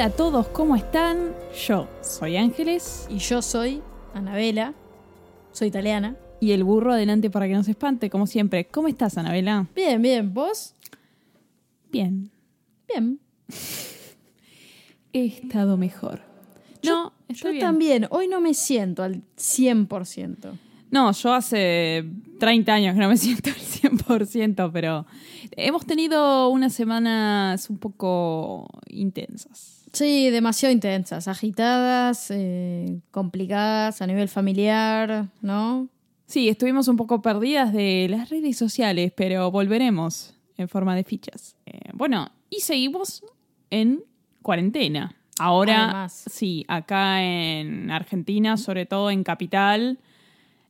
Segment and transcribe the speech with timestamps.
[0.00, 1.34] Hola a todos, ¿cómo están?
[1.66, 3.82] Yo soy Ángeles Y yo soy
[4.14, 4.72] Anabela,
[5.52, 6.16] soy italiana.
[6.40, 8.66] y el burro adelante para que no se espante, como siempre.
[8.66, 9.66] ¿Cómo estás, Anabela?
[9.76, 10.74] Bien, bien, ¿vos?
[11.92, 12.30] Bien,
[12.88, 13.20] Bien.
[15.12, 16.22] he estado mejor.
[16.82, 17.60] No, estoy Yo bien.
[17.60, 20.52] también, hoy no me siento al 100%.
[20.90, 22.06] No, yo hace
[22.38, 25.04] 30 años que no me siento al 100%, pero
[25.50, 29.79] hemos tenido unas semanas un poco intensas.
[29.92, 35.88] Sí, demasiado intensas, agitadas, eh, complicadas a nivel familiar, ¿no?
[36.26, 41.56] Sí, estuvimos un poco perdidas de las redes sociales, pero volveremos en forma de fichas.
[41.66, 43.24] Eh, bueno, y seguimos
[43.70, 44.04] en
[44.42, 45.16] cuarentena.
[45.40, 46.24] Ahora, Además.
[46.30, 49.98] sí, acá en Argentina, sobre todo en Capital,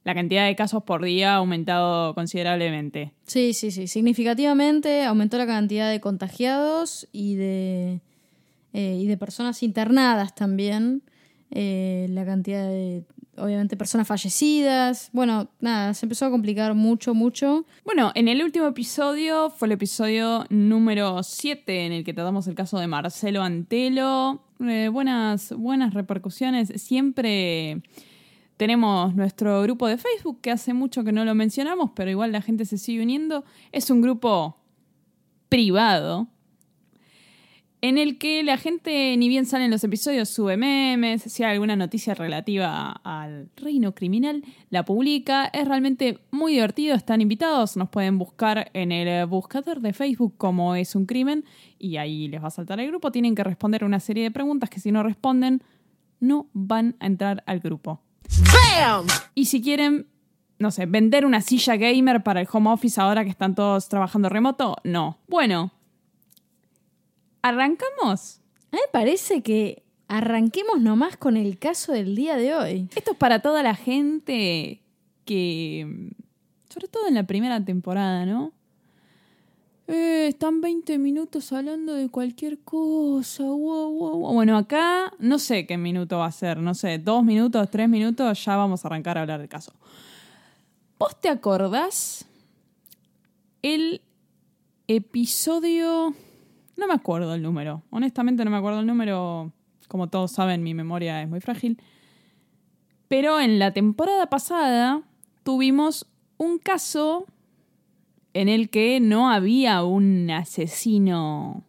[0.05, 3.12] la cantidad de casos por día ha aumentado considerablemente.
[3.27, 3.86] Sí, sí, sí.
[3.86, 8.00] Significativamente aumentó la cantidad de contagiados y de,
[8.73, 11.03] eh, y de personas internadas también.
[11.51, 13.05] Eh, la cantidad de,
[13.37, 15.11] obviamente, personas fallecidas.
[15.13, 17.67] Bueno, nada, se empezó a complicar mucho, mucho.
[17.85, 22.55] Bueno, en el último episodio fue el episodio número 7 en el que tratamos el
[22.55, 24.45] caso de Marcelo Antelo.
[24.61, 26.73] Eh, buenas, buenas repercusiones.
[26.77, 27.83] Siempre
[28.57, 32.43] tenemos nuestro grupo de Facebook, que hace mucho que no lo mencionamos, pero igual la
[32.43, 33.45] gente se sigue uniendo.
[33.73, 34.59] Es un grupo
[35.48, 36.29] privado
[37.83, 41.77] en el que la gente, ni bien salen los episodios, sube memes, si hay alguna
[41.77, 45.47] noticia relativa al reino criminal, la publica.
[45.47, 50.74] Es realmente muy divertido, están invitados, nos pueden buscar en el buscador de Facebook como
[50.74, 51.45] es un crimen
[51.79, 53.11] y ahí les va a saltar el grupo.
[53.11, 55.62] Tienen que responder una serie de preguntas que si no responden,
[56.20, 58.02] no van a entrar al grupo.
[59.35, 60.07] Y si quieren,
[60.58, 64.29] no sé, vender una silla gamer para el home office ahora que están todos trabajando
[64.29, 65.18] remoto, no.
[65.29, 65.73] Bueno,
[67.42, 68.40] ¿arrancamos?
[68.73, 72.89] A mí me parece que arranquemos nomás con el caso del día de hoy.
[72.95, 74.83] Esto es para toda la gente
[75.24, 76.11] que,
[76.68, 78.52] sobre todo en la primera temporada, ¿no?
[79.86, 83.42] Eh, están 20 minutos hablando de cualquier cosa.
[83.42, 84.34] wow, wow, wow.
[84.34, 86.58] Bueno, acá no sé qué minuto va a ser.
[86.58, 89.73] No sé, dos minutos, tres minutos, ya vamos a arrancar a hablar del caso.
[90.98, 92.24] ¿Vos te acordás
[93.62, 94.02] el
[94.86, 96.14] episodio...
[96.80, 97.83] No me acuerdo el número.
[97.91, 99.52] Honestamente no me acuerdo el número.
[99.86, 101.79] Como todos saben, mi memoria es muy frágil.
[103.07, 105.02] Pero en la temporada pasada
[105.42, 106.07] tuvimos
[106.39, 107.27] un caso
[108.33, 111.64] en el que no había un asesino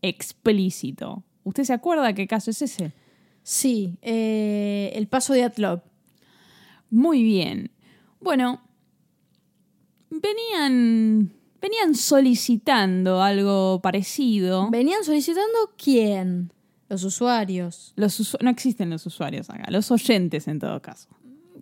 [0.00, 1.24] explícito.
[1.44, 2.94] ¿Usted se acuerda qué caso es ese?
[3.42, 5.84] Sí, eh, el paso de Atlop.
[6.88, 7.70] Muy bien.
[8.18, 8.62] Bueno,
[10.08, 14.70] venían, venían solicitando algo parecido.
[14.70, 16.52] ¿Venían solicitando quién?
[16.88, 17.92] Los usuarios.
[17.96, 21.08] Los usu- no existen los usuarios acá, los oyentes en todo caso.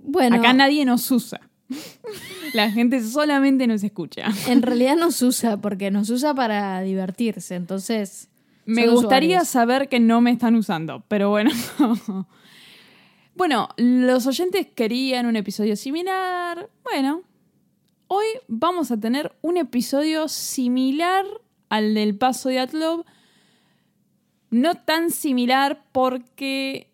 [0.04, 1.40] Bueno, Acá nadie nos usa.
[2.54, 4.26] La gente solamente nos escucha.
[4.46, 8.28] en realidad nos usa porque nos usa para divertirse, entonces...
[8.68, 9.48] Me gustaría usuarios.
[9.48, 11.50] saber que no me están usando, pero bueno.
[13.36, 16.68] bueno, los oyentes querían un episodio similar.
[16.84, 17.22] Bueno,
[18.08, 21.24] hoy vamos a tener un episodio similar
[21.68, 23.04] al del paso de Atlov.
[24.50, 26.92] No tan similar porque,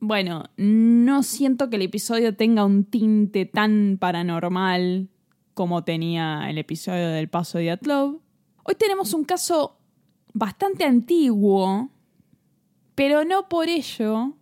[0.00, 5.08] bueno, no siento que el episodio tenga un tinte tan paranormal
[5.54, 8.20] como tenía el episodio del paso de Atlov.
[8.62, 9.76] Hoy tenemos un caso
[10.32, 11.88] bastante antiguo,
[12.94, 14.34] pero no por ello.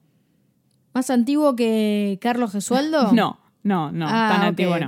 [0.93, 3.13] ¿Más antiguo que Carlos Gesualdo?
[3.13, 4.87] No, no, no, Ah, tan antiguo no.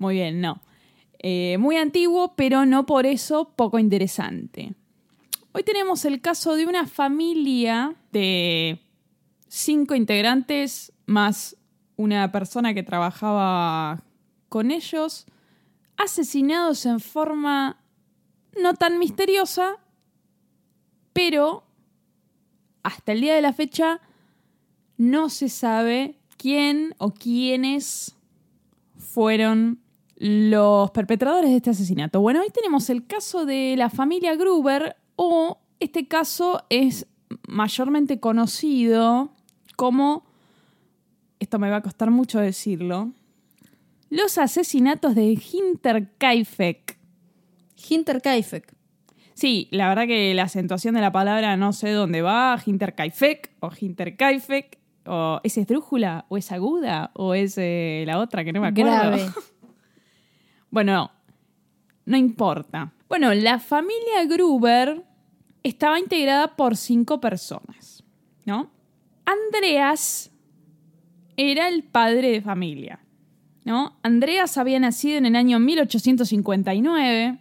[0.00, 0.62] Muy bien, no.
[1.18, 4.72] Eh, muy antiguo, pero no por eso poco interesante.
[5.52, 8.80] Hoy tenemos el caso de una familia de
[9.46, 11.54] cinco integrantes más
[11.96, 14.02] una persona que trabajaba
[14.48, 15.26] con ellos,
[15.98, 17.76] asesinados en forma
[18.58, 19.76] no tan misteriosa,
[21.12, 21.62] pero
[22.82, 24.00] hasta el día de la fecha
[24.96, 28.16] no se sabe quién o quiénes
[29.00, 29.79] fueron
[30.20, 32.20] los perpetradores de este asesinato.
[32.20, 37.06] Bueno, hoy tenemos el caso de la familia Gruber o este caso es
[37.48, 39.32] mayormente conocido
[39.76, 40.26] como,
[41.38, 43.12] esto me va a costar mucho decirlo,
[44.10, 46.98] los asesinatos de Hinterkaifeck.
[47.88, 48.74] Hinterkaifeck.
[49.32, 53.70] Sí, la verdad que la acentuación de la palabra no sé dónde va, Hinterkaifeck o
[53.80, 58.68] Hinterkaifeck, o ¿es esdrújula o es aguda o es eh, la otra que no me
[58.68, 58.92] acuerdo?
[58.92, 59.30] Grave.
[60.70, 61.10] Bueno,
[62.04, 62.92] no importa.
[63.08, 65.04] Bueno, la familia Gruber
[65.62, 68.04] estaba integrada por cinco personas,
[68.44, 68.70] ¿no?
[69.24, 70.30] Andreas
[71.36, 73.00] era el padre de familia,
[73.64, 73.98] ¿no?
[74.02, 77.38] Andreas había nacido en el año 1859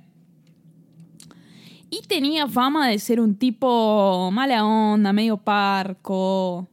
[1.89, 6.67] y tenía fama de ser un tipo mala onda, medio parco.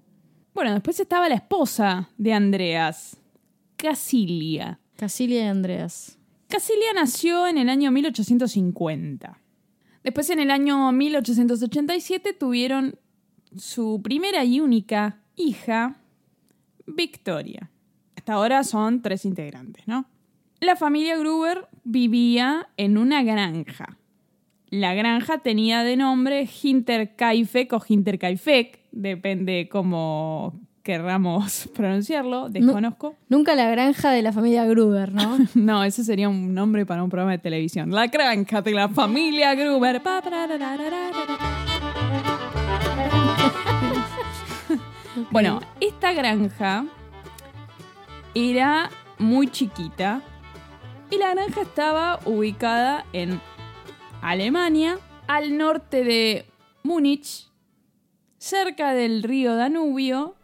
[0.54, 3.18] Bueno, después estaba la esposa de Andreas,
[3.76, 4.78] Casilia.
[4.96, 6.18] Casilia y Andreas.
[6.56, 9.42] Casilia nació en el año 1850.
[10.02, 12.98] Después, en el año 1887, tuvieron
[13.54, 16.00] su primera y única hija,
[16.86, 17.70] Victoria.
[18.16, 20.06] Hasta ahora son tres integrantes, ¿no?
[20.60, 23.98] La familia Gruber vivía en una granja.
[24.70, 33.16] La granja tenía de nombre Hinterkaifeck o Hinterkaifeck, depende cómo querramos pronunciarlo, desconozco.
[33.28, 35.36] Nunca la granja de la familia Gruber, ¿no?
[35.56, 37.90] No, ese sería un nombre para un programa de televisión.
[37.90, 40.00] La granja de la familia Gruber.
[45.32, 46.84] Bueno, esta granja
[48.34, 50.22] era muy chiquita
[51.10, 53.40] y la granja estaba ubicada en
[54.22, 56.46] Alemania, al norte de
[56.84, 57.48] Múnich,
[58.38, 60.35] cerca del río Danubio,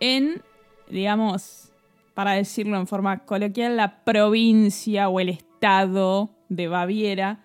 [0.00, 0.42] en,
[0.88, 1.72] digamos,
[2.14, 7.44] para decirlo en forma coloquial, la provincia o el estado de Baviera.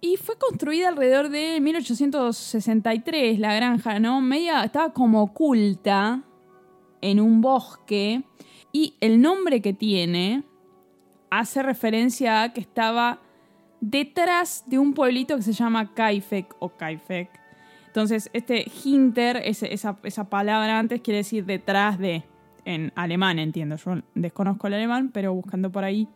[0.00, 4.20] Y fue construida alrededor de 1863, la granja, ¿no?
[4.20, 6.22] Media, estaba como oculta
[7.00, 8.22] en un bosque.
[8.72, 10.42] Y el nombre que tiene
[11.30, 13.20] hace referencia a que estaba
[13.80, 17.41] detrás de un pueblito que se llama Kaifek o Kaifek.
[17.92, 22.22] Entonces, este hinter, esa, esa palabra antes quiere decir detrás de,
[22.64, 23.76] en alemán entiendo.
[23.76, 26.08] Yo desconozco el alemán, pero buscando por ahí,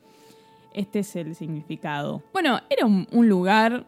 [0.73, 2.23] este es el significado.
[2.32, 3.84] Bueno, era un, un lugar,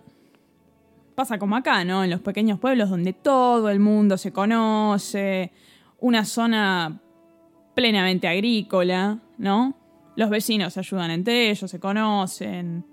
[1.14, 2.04] pasa como acá, ¿no?
[2.04, 5.50] En los pequeños pueblos donde todo el mundo se conoce,
[5.98, 7.00] una zona
[7.74, 9.74] plenamente agrícola, ¿no?
[10.14, 12.84] Los vecinos se ayudan entre ellos, se conocen.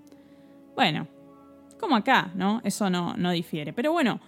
[0.74, 1.06] Bueno,
[1.78, 2.62] como acá, ¿no?
[2.64, 3.74] Eso no, no difiere.
[3.74, 4.20] Pero bueno,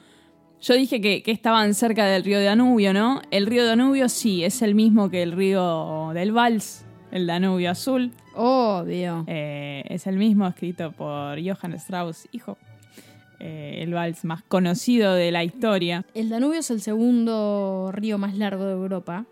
[0.61, 3.23] yo dije que, que estaban cerca del río Danubio, ¿no?
[3.31, 8.13] El río Danubio sí, es el mismo que el río del Vals, el Danubio Azul.
[8.35, 9.25] Obvio.
[9.27, 12.57] Eh, es el mismo escrito por Johann Strauss, hijo.
[13.41, 16.05] Eh, el vals más conocido de la historia.
[16.15, 19.27] El Danubio es el segundo río más largo de Europa.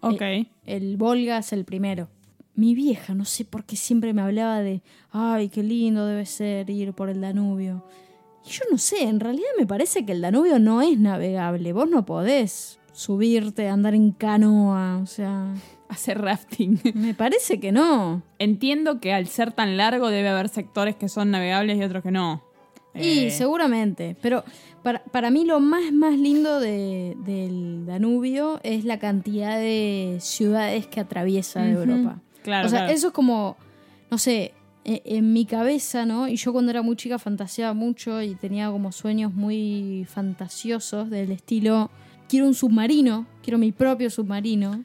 [0.00, 0.22] Ok.
[0.64, 2.08] El Volga es el primero.
[2.54, 4.82] Mi vieja, no sé por qué siempre me hablaba de,
[5.12, 7.84] ay, qué lindo debe ser ir por el Danubio.
[8.48, 11.72] Yo no sé, en realidad me parece que el Danubio no es navegable.
[11.72, 15.54] Vos no podés subirte, andar en canoa, o sea,
[15.88, 16.78] Hacer rafting.
[16.94, 18.22] me parece que no.
[18.38, 22.10] Entiendo que al ser tan largo debe haber sectores que son navegables y otros que
[22.10, 22.42] no.
[22.94, 24.44] Y Eh, seguramente, pero
[24.82, 30.86] para, para mí lo más, más lindo de- del Danubio es la cantidad de ciudades
[30.86, 31.72] que atraviesa de.
[31.72, 32.20] Europa.
[32.42, 32.92] Claro, o sea, claro.
[32.94, 33.56] eso es como,
[34.10, 34.52] no sé,
[35.04, 36.28] en mi cabeza, ¿no?
[36.28, 41.30] Y yo cuando era muy chica fantaseaba mucho y tenía como sueños muy fantasiosos del
[41.32, 41.90] estilo,
[42.28, 44.84] quiero un submarino, quiero mi propio submarino,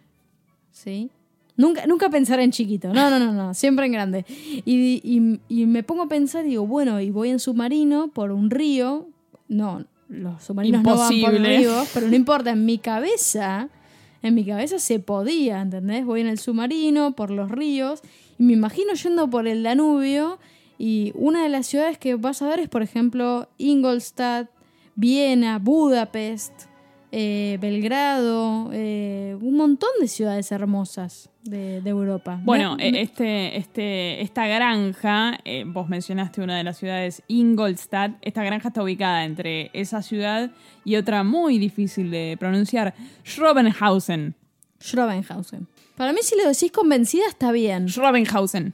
[0.72, 1.10] ¿sí?
[1.56, 4.26] Nunca, nunca pensar en chiquito, no, no, no, no, siempre en grande.
[4.66, 8.32] Y, y- y me pongo a pensar y digo, bueno, y voy en submarino por
[8.32, 9.08] un río,
[9.48, 13.70] no, los submarinos no van por ríos, pero no importa, en mi cabeza,
[14.24, 16.06] en mi cabeza se podía, ¿entendés?
[16.06, 18.02] Voy en el submarino por los ríos
[18.44, 20.40] me imagino yendo por el Danubio
[20.78, 24.50] y una de las ciudades que vas a ver es, por ejemplo, Ingolstadt,
[24.96, 26.54] Viena, Budapest,
[27.12, 32.40] eh, Belgrado, eh, un montón de ciudades hermosas de, de Europa.
[32.44, 38.18] Bueno, eh, este, este, esta granja, eh, vos mencionaste una de las ciudades, Ingolstadt.
[38.22, 40.52] Esta granja está ubicada entre esa ciudad
[40.86, 44.36] y otra muy difícil de pronunciar, Schrobenhausen.
[44.82, 45.68] Schrobenhausen.
[45.96, 47.88] Para mí, si lo decís convencida, está bien.
[47.88, 48.74] Schrobenhausen.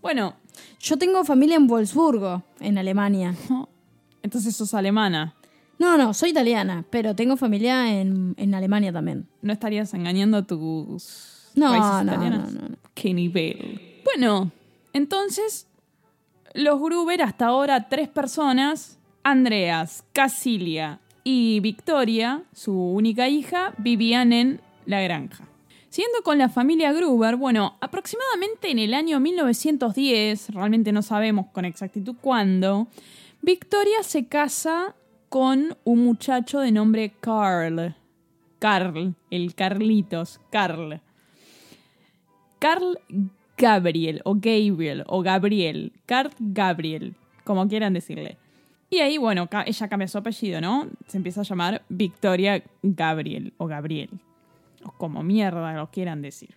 [0.00, 0.34] Bueno,
[0.80, 3.34] Yo tengo familia en Wolfsburgo, en Alemania.
[4.22, 5.34] entonces sos alemana.
[5.78, 9.26] No, no, soy italiana, pero tengo familia en, en Alemania también.
[9.40, 12.52] ¿No estarías engañando a tus No, raíces no, italianas?
[12.52, 12.76] no, no, no.
[12.94, 14.00] Qué nivel.
[14.04, 14.52] Bueno,
[14.92, 15.66] entonces,
[16.54, 24.60] los Gruber, hasta ahora tres personas, Andreas, Casilia y Victoria, su única hija, vivían en
[24.86, 25.48] la granja.
[25.92, 31.66] Siguiendo con la familia Gruber, bueno, aproximadamente en el año 1910, realmente no sabemos con
[31.66, 32.86] exactitud cuándo,
[33.42, 34.94] Victoria se casa
[35.28, 37.94] con un muchacho de nombre Carl.
[38.58, 41.02] Carl, el Carlitos, Carl.
[42.58, 42.98] Carl
[43.58, 45.92] Gabriel o Gabriel o Gabriel.
[46.06, 48.38] Carl Gabriel, como quieran decirle.
[48.88, 50.88] Y ahí, bueno, ella cambia su apellido, ¿no?
[51.06, 54.08] Se empieza a llamar Victoria Gabriel o Gabriel.
[54.84, 56.54] O como mierda lo quieran decir.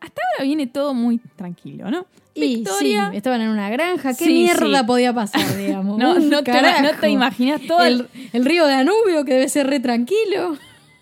[0.00, 2.06] Hasta ahora viene todo muy tranquilo, ¿no?
[2.34, 4.14] Y Victoria, sí, estaban en una granja.
[4.14, 5.98] ¿Qué mierda podía pasar, digamos?
[5.98, 7.82] no, no, te, no, te, imaginas todo.
[7.82, 10.58] El, el, río de Anubio, que debe ser re tranquilo.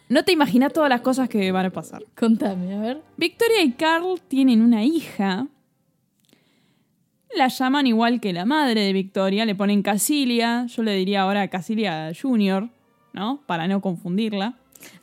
[0.08, 2.04] No te imaginas todas las cosas que van a pasar.
[2.16, 3.02] Contame, a ver.
[3.16, 5.48] Victoria y Carl tienen una hija.
[7.36, 10.66] La llaman igual que la madre de Victoria, le ponen Casilia.
[10.66, 12.68] Yo le diría ahora Casilia Junior,
[13.12, 13.42] ¿no?
[13.46, 14.54] Para no confundirla.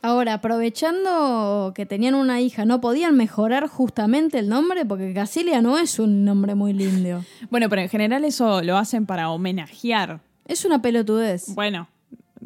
[0.02, 4.84] Ahora, aprovechando que tenían una hija, ¿no podían mejorar justamente el nombre?
[4.84, 7.24] Porque Casilia no es un nombre muy lindo.
[7.50, 10.20] bueno, pero en general eso lo hacen para homenajear.
[10.46, 11.54] Es una pelotudez.
[11.54, 11.88] Bueno,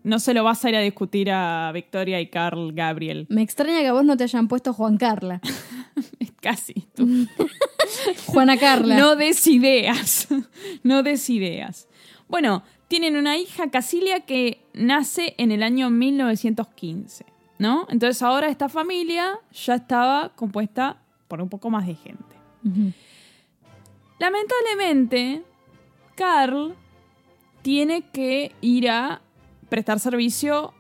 [0.02, 3.26] no se lo vas a ir a discutir a Victoria y Carl Gabriel.
[3.28, 5.40] Me extraña que a vos no te hayan puesto Juan Carla.
[6.40, 7.26] Casi tú.
[8.26, 8.96] Juana Carla.
[8.98, 10.28] No des ideas.
[10.82, 11.88] No des ideas.
[12.28, 17.24] Bueno, tienen una hija, Casilia, que nace en el año 1915.
[17.58, 17.86] ¿No?
[17.88, 22.36] Entonces ahora esta familia ya estaba compuesta por un poco más de gente.
[24.18, 25.42] Lamentablemente,
[26.14, 26.74] Carl
[27.62, 29.20] tiene que ir a
[29.68, 30.74] prestar servicio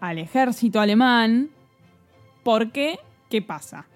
[0.00, 1.50] al ejército alemán
[2.42, 3.86] porque, ¿qué pasa?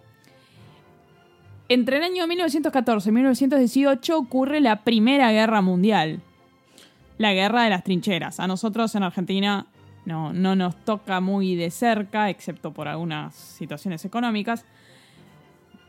[1.68, 6.20] Entre el año 1914 y 1918 ocurre la Primera Guerra Mundial,
[7.18, 8.40] la Guerra de las Trincheras.
[8.40, 9.66] A nosotros en Argentina
[10.04, 14.64] no, no nos toca muy de cerca, excepto por algunas situaciones económicas.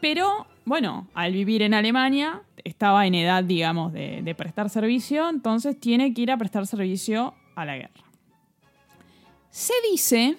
[0.01, 5.79] Pero, bueno, al vivir en Alemania, estaba en edad, digamos, de, de prestar servicio, entonces
[5.79, 8.03] tiene que ir a prestar servicio a la guerra.
[9.50, 10.38] Se dice,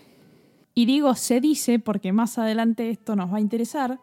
[0.75, 3.99] y digo se dice porque más adelante esto nos va a interesar,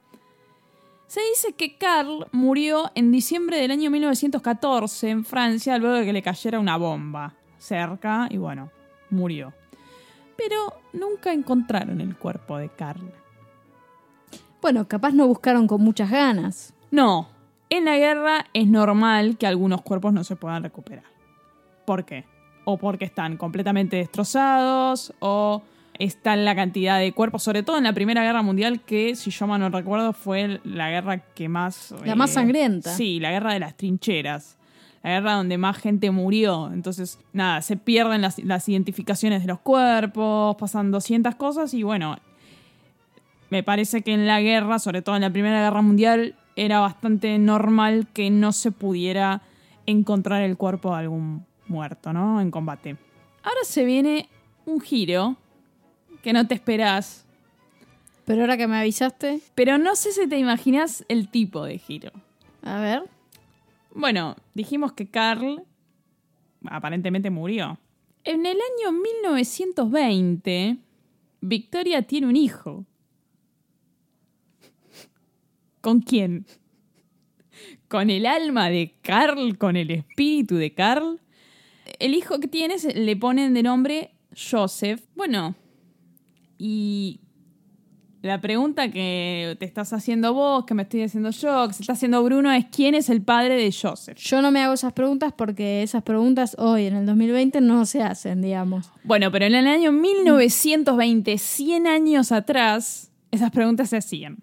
[1.08, 6.14] se dice que Carl murió en diciembre del año 1914 en Francia luego de que
[6.14, 8.72] le cayera una bomba cerca y bueno,
[9.10, 9.54] murió.
[10.38, 13.12] Pero nunca encontraron el cuerpo de Carl.
[14.62, 16.74] Bueno, capaz no buscaron con muchas ganas.
[16.92, 17.30] No,
[17.70, 21.06] en la guerra es normal que algunos cuerpos no se puedan recuperar.
[21.86, 22.26] ¿Por qué?
[22.66, 25.62] o porque están completamente destrozados o
[26.00, 29.48] está la cantidad de cuerpos, sobre todo en la Primera Guerra Mundial, que si yo
[29.48, 31.94] mal no recuerdo fue la guerra que más...
[32.04, 32.94] La más eh, sangrienta.
[32.96, 34.58] Sí, la guerra de las trincheras.
[35.04, 36.72] La guerra donde más gente murió.
[36.74, 42.18] Entonces, nada, se pierden las, las identificaciones de los cuerpos, pasan 200 cosas y bueno,
[43.50, 47.38] me parece que en la guerra, sobre todo en la Primera Guerra Mundial, era bastante
[47.38, 49.42] normal que no se pudiera
[49.86, 52.42] encontrar el cuerpo de algún muerto, ¿no?
[52.42, 52.98] En combate.
[53.44, 54.30] Ahora se viene
[54.66, 55.38] un giro
[56.26, 57.24] que no te esperás.
[58.26, 59.42] Pero ahora que me avisaste.
[59.54, 62.12] Pero no sé si te imaginas el tipo de giro.
[62.64, 63.04] A ver.
[63.94, 65.64] Bueno, dijimos que Carl
[66.66, 67.78] aparentemente murió.
[68.24, 70.78] En el año 1920,
[71.42, 72.86] Victoria tiene un hijo.
[75.80, 76.48] ¿Con quién?
[77.88, 79.60] ¿Con el alma de Carl?
[79.60, 81.22] ¿Con el espíritu de Carl?
[82.00, 85.04] el hijo que tienes le ponen de nombre Joseph.
[85.16, 85.56] Bueno,
[86.58, 87.20] y
[88.26, 91.94] la pregunta que te estás haciendo vos, que me estoy haciendo yo, que se está
[91.94, 94.18] haciendo Bruno, es quién es el padre de Joseph.
[94.18, 98.02] Yo no me hago esas preguntas porque esas preguntas hoy, en el 2020, no se
[98.02, 98.90] hacen, digamos.
[99.04, 104.38] Bueno, pero en el año 1920, 100 años atrás, esas preguntas se hacían.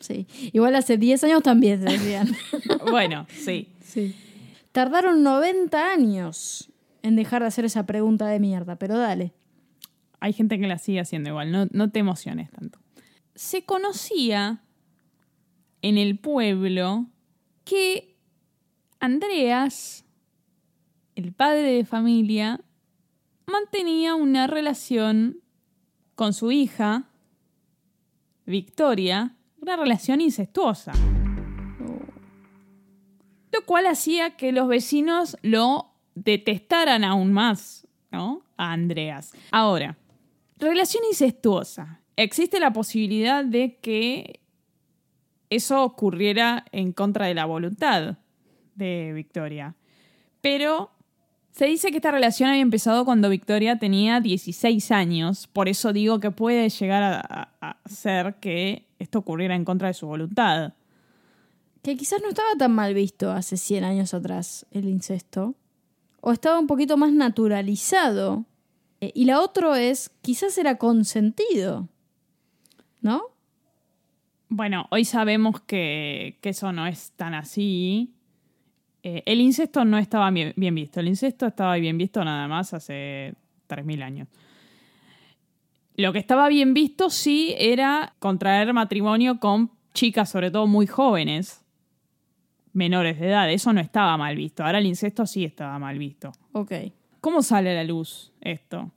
[0.00, 2.36] Sí, igual hace 10 años también se hacían.
[2.90, 3.68] bueno, sí.
[3.80, 4.14] Sí.
[4.72, 6.68] Tardaron 90 años
[7.02, 9.34] en dejar de hacer esa pregunta de mierda, pero dale.
[10.24, 12.78] Hay gente que la sigue haciendo igual, no, no te emociones tanto.
[13.34, 14.62] Se conocía
[15.82, 17.04] en el pueblo
[17.64, 18.16] que
[19.00, 20.06] Andreas,
[21.14, 22.62] el padre de familia,
[23.44, 25.42] mantenía una relación
[26.14, 27.10] con su hija,
[28.46, 30.94] Victoria, una relación incestuosa
[33.52, 38.42] lo cual hacía que los vecinos lo detestaran aún más, ¿no?
[38.56, 39.32] A Andreas.
[39.52, 39.96] Ahora,
[40.58, 42.00] relación incestuosa.
[42.16, 44.40] Existe la posibilidad de que
[45.50, 48.18] eso ocurriera en contra de la voluntad
[48.74, 49.74] de Victoria.
[50.40, 50.90] Pero
[51.54, 56.18] Se dice que esta relación había empezado cuando Victoria tenía 16 años, por eso digo
[56.18, 57.24] que puede llegar
[57.60, 60.72] a, ser que esto ocurriera en contra de su voluntad.
[61.80, 65.54] Que quizás no estaba tan mal visto hace 100 años atrás el incesto.
[66.20, 68.46] O estaba un poquito más naturalizado.
[69.04, 71.88] Eh, y la otra es, quizás era consentido.
[73.02, 73.22] ¿No?
[74.48, 78.14] Bueno, hoy sabemos que, que eso no es tan así.
[79.02, 81.00] Eh, el incesto no estaba bien, bien visto.
[81.00, 83.34] El incesto estaba bien visto nada más hace
[83.68, 84.28] 3.000 años.
[85.96, 91.62] Lo que estaba bien visto sí era contraer matrimonio con chicas, sobre todo muy jóvenes,
[92.72, 93.50] menores de edad.
[93.50, 94.64] Eso no estaba mal visto.
[94.64, 96.32] Ahora el incesto sí estaba mal visto.
[96.52, 96.72] Ok.
[97.24, 98.90] ¿Cómo sale a la luz esto?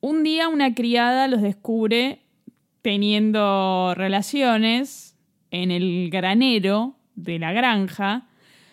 [0.00, 2.20] Un día una criada los descubre
[2.80, 5.16] teniendo relaciones
[5.50, 8.28] en el granero de la granja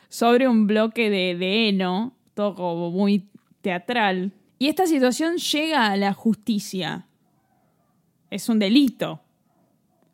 [0.10, 3.28] sobre un bloque de, de heno, todo como muy
[3.62, 4.32] teatral.
[4.60, 7.08] Y esta situación llega a la justicia.
[8.30, 9.22] Es un delito.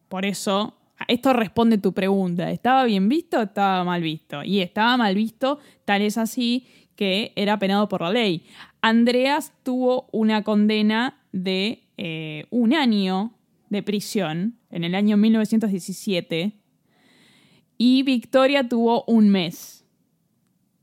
[0.08, 0.74] Por eso,
[1.10, 2.50] esto responde tu pregunta.
[2.50, 4.42] ¿Estaba bien visto o estaba mal visto?
[4.42, 8.46] Y estaba mal visto, tal es así que era penado por la ley.
[8.88, 13.34] Andreas tuvo una condena de eh, un año
[13.72, 16.54] de prisión en el año 1917
[17.80, 19.86] y Victoria tuvo un mes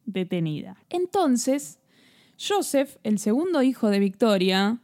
[0.04, 0.78] detenida.
[0.90, 1.78] Entonces,
[2.36, 4.80] Joseph, el segundo hijo de Victoria,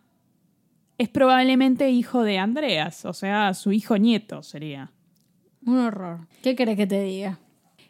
[0.97, 4.93] es probablemente hijo de Andreas, o sea, su hijo nieto sería.
[5.67, 6.29] Un horror.
[6.41, 7.41] ¿Qué querés que te diga?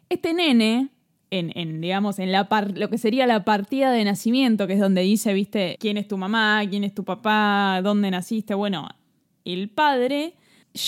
[0.09, 0.89] Este nene,
[1.31, 5.03] en, digamos, en la par- lo que sería la partida de nacimiento, que es donde
[5.03, 8.89] dice, viste, quién es tu mamá, quién es tu papá, dónde naciste, bueno,
[9.45, 10.35] el padre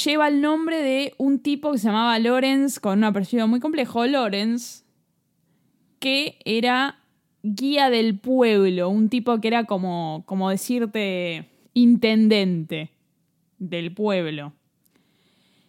[0.05, 4.07] lleva el nombre de un tipo que se llamaba Lorenz, con un apellido muy complejo,
[4.07, 4.85] Lorenz,
[5.99, 6.99] que era
[7.43, 12.91] guía del pueblo, un tipo que era como, como decirte, intendente
[13.59, 14.53] del pueblo.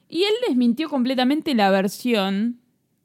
[0.09, 2.59] Y él desmintió completamente la versión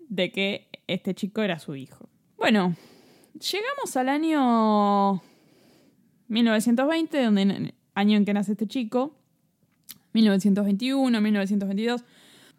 [0.09, 2.09] de que este chico era su hijo.
[2.37, 2.75] Bueno,
[3.35, 5.22] llegamos al año
[6.29, 9.14] 1920, donde, año en que nace este chico,
[10.12, 12.05] 1921, 1922.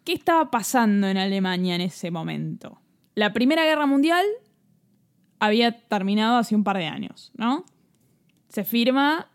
[0.04, 2.80] ¿Qué estaba pasando en Alemania en ese momento?
[3.14, 4.24] La Primera Guerra Mundial
[5.38, 7.64] había terminado hace un par de años, ¿no?
[8.48, 9.28] Se firma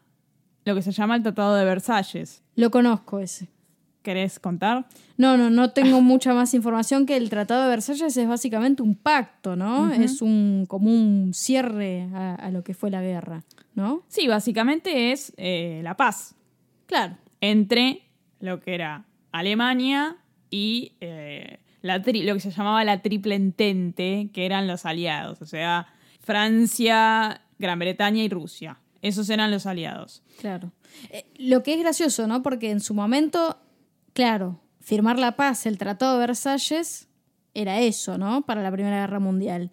[0.66, 2.44] lo que se llama el Tratado de Versalles.
[2.56, 3.53] Lo conozco ese.
[4.04, 4.86] ¿Querés contar?
[5.18, 8.96] No, no, no tengo mucha más información que el Tratado de Versalles es básicamente un
[8.96, 9.92] pacto, ¿no?
[9.92, 13.44] Es un como un cierre a, a lo que fue la guerra,
[13.76, 14.04] ¿no?
[14.10, 16.36] Sí, básicamente es eh, la paz
[16.86, 17.18] Claro.
[17.42, 18.04] entre
[18.40, 20.18] lo que era Alemania
[20.52, 25.42] y eh, la tri- lo que se llamaba la triple entente, que eran los aliados,
[25.42, 25.88] o sea,
[26.48, 28.78] Francia, Gran Bretaña y Rusia.
[29.02, 30.22] Esos eran los aliados.
[30.40, 30.72] Claro.
[31.10, 32.42] Eh, lo que es gracioso, ¿no?
[32.44, 33.58] Porque en su momento,
[34.14, 37.08] claro, firmar la paz, el Tratado de Versalles,
[37.54, 38.42] era eso, ¿no?
[38.42, 39.72] Para la Primera Guerra Mundial.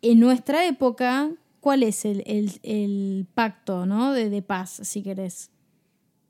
[0.00, 4.12] En nuestra época, ¿cuál es el, el- el pacto, ¿no?
[4.12, 5.50] De, de paz, si querés?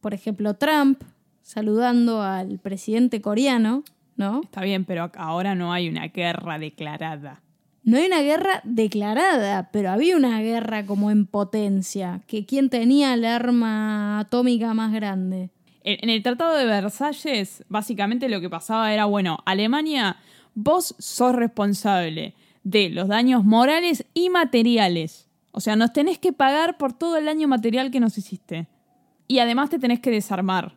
[0.01, 1.03] Por ejemplo, Trump
[1.43, 3.83] saludando al presidente coreano,
[4.17, 4.43] ¿no?
[4.43, 7.41] Está bien, pero ahora no hay una guerra declarada.
[7.85, 13.15] No hay una guerra declarada, pero había una guerra como en potencia, que quién tenía
[13.15, 15.51] el arma atómica más grande.
[15.85, 20.16] En el Tratado de Versalles, básicamente lo que pasaba era, bueno, Alemania,
[20.55, 25.29] vos sos responsable de los daños morales y materiales.
[25.51, 28.68] O sea, nos tenés que pagar por todo el daño material que nos hiciste.
[29.27, 30.75] Y además te tenés que desarmar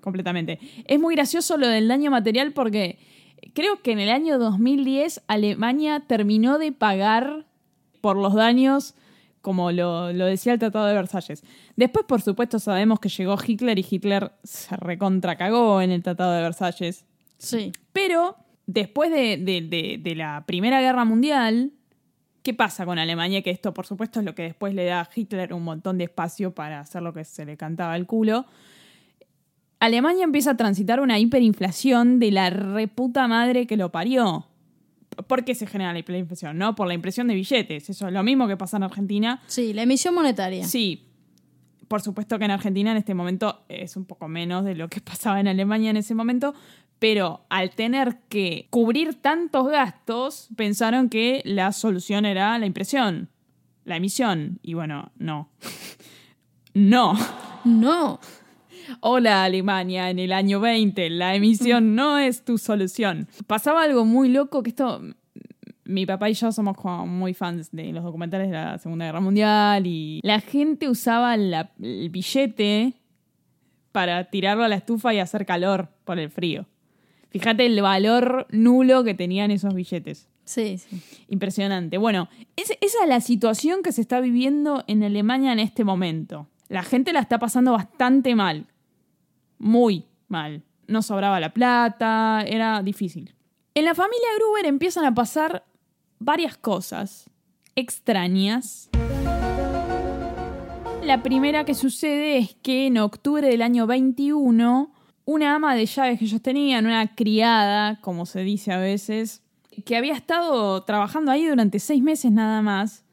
[0.00, 0.58] completamente.
[0.86, 2.98] Es muy gracioso lo del daño material porque
[3.54, 7.46] creo que en el año 2010 Alemania terminó de pagar
[8.00, 8.94] por los daños
[9.42, 11.44] como lo, lo decía el Tratado de Versalles.
[11.76, 16.42] Después, por supuesto, sabemos que llegó Hitler y Hitler se recontracagó en el Tratado de
[16.42, 17.04] Versalles.
[17.38, 17.72] Sí.
[17.92, 21.72] Pero después de, de- de- de la Primera Guerra Mundial,
[22.42, 23.42] ¿qué pasa con Alemania?
[23.42, 26.04] Que esto, por supuesto, es lo que después le da a Hitler un montón de
[26.04, 28.46] espacio para hacer lo que se le cantaba al culo.
[29.80, 34.46] Alemania empieza a transitar una hiperinflación de la reputa madre que lo parió.
[35.26, 36.58] ¿Por qué se genera la hiperinflación?
[36.58, 37.88] No por la impresión de billetes.
[37.90, 39.42] Eso es lo mismo que pasa en Argentina.
[39.46, 40.64] Sí, la emisión monetaria.
[40.64, 41.04] Sí,
[41.88, 45.00] por supuesto que en Argentina en este momento es un poco menos de lo que
[45.02, 46.54] pasaba en Alemania en ese momento,
[46.98, 53.28] pero al tener que cubrir tantos gastos, pensaron que la solución era la impresión,
[53.84, 54.58] la emisión.
[54.62, 55.50] Y bueno, no.
[56.74, 57.14] no.
[57.64, 58.20] No.
[59.00, 63.28] Hola Alemania, en el año 20, la emisión no es tu solución.
[63.46, 65.00] Pasaba algo muy loco que esto
[65.84, 69.20] mi papá y yo somos como muy fans de los documentales de la Segunda Guerra
[69.20, 72.94] Mundial y la gente usaba la- el billete
[73.90, 76.66] para tirarlo a la estufa y hacer calor por el frío.
[77.30, 80.28] Fíjate el valor nulo que tenían esos billetes.
[80.44, 81.00] Sí, sí.
[81.28, 81.98] Impresionante.
[81.98, 86.48] Bueno, es- esa es la situación que se está viviendo en Alemania en este momento.
[86.68, 88.66] La gente la está pasando bastante mal.
[89.62, 90.64] Muy mal.
[90.88, 93.36] No sobraba la plata, era difícil.
[93.74, 95.64] En la familia Gruber empiezan a pasar
[96.18, 97.30] varias cosas
[97.76, 98.90] extrañas.
[101.04, 104.92] La primera que sucede es que en octubre del año 21,
[105.26, 109.44] una ama de llaves que ellos tenían, una criada, como se dice a veces,
[109.86, 113.04] que había estado trabajando ahí durante seis meses nada más,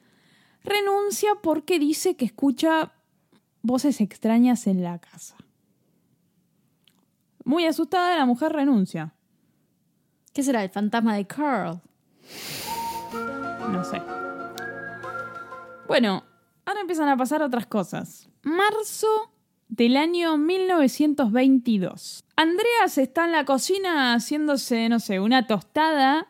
[0.63, 2.93] renuncia porque dice que escucha
[3.61, 5.35] voces extrañas en la casa.
[7.49, 9.15] Muy asustada, la mujer renuncia.
[10.35, 10.63] ¿Qué será?
[10.63, 11.81] El fantasma de Carl.
[13.71, 13.99] No sé.
[15.87, 16.23] Bueno,
[16.63, 18.29] ahora empiezan a pasar otras cosas.
[18.43, 19.33] Marzo
[19.67, 22.23] del año 1922.
[22.35, 26.27] Andreas está en la cocina haciéndose, no sé, una tostada.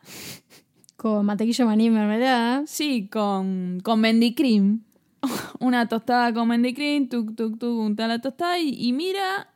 [0.96, 2.66] Con mantequilla maní y mermelada.
[2.66, 4.84] Sí, con, con mendicrim.
[5.60, 9.49] Una tostada con mendicrim, tuk, tuk, tuk, unta la tostada y, y mira.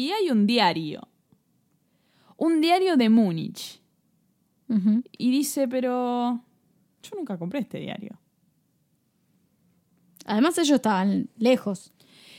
[0.00, 1.06] Y hay un diario.
[2.38, 3.82] Un diario de Múnich.
[5.18, 6.42] Y dice, pero.
[7.02, 8.18] Yo nunca compré este diario.
[10.24, 11.92] Además ellos estaban lejos.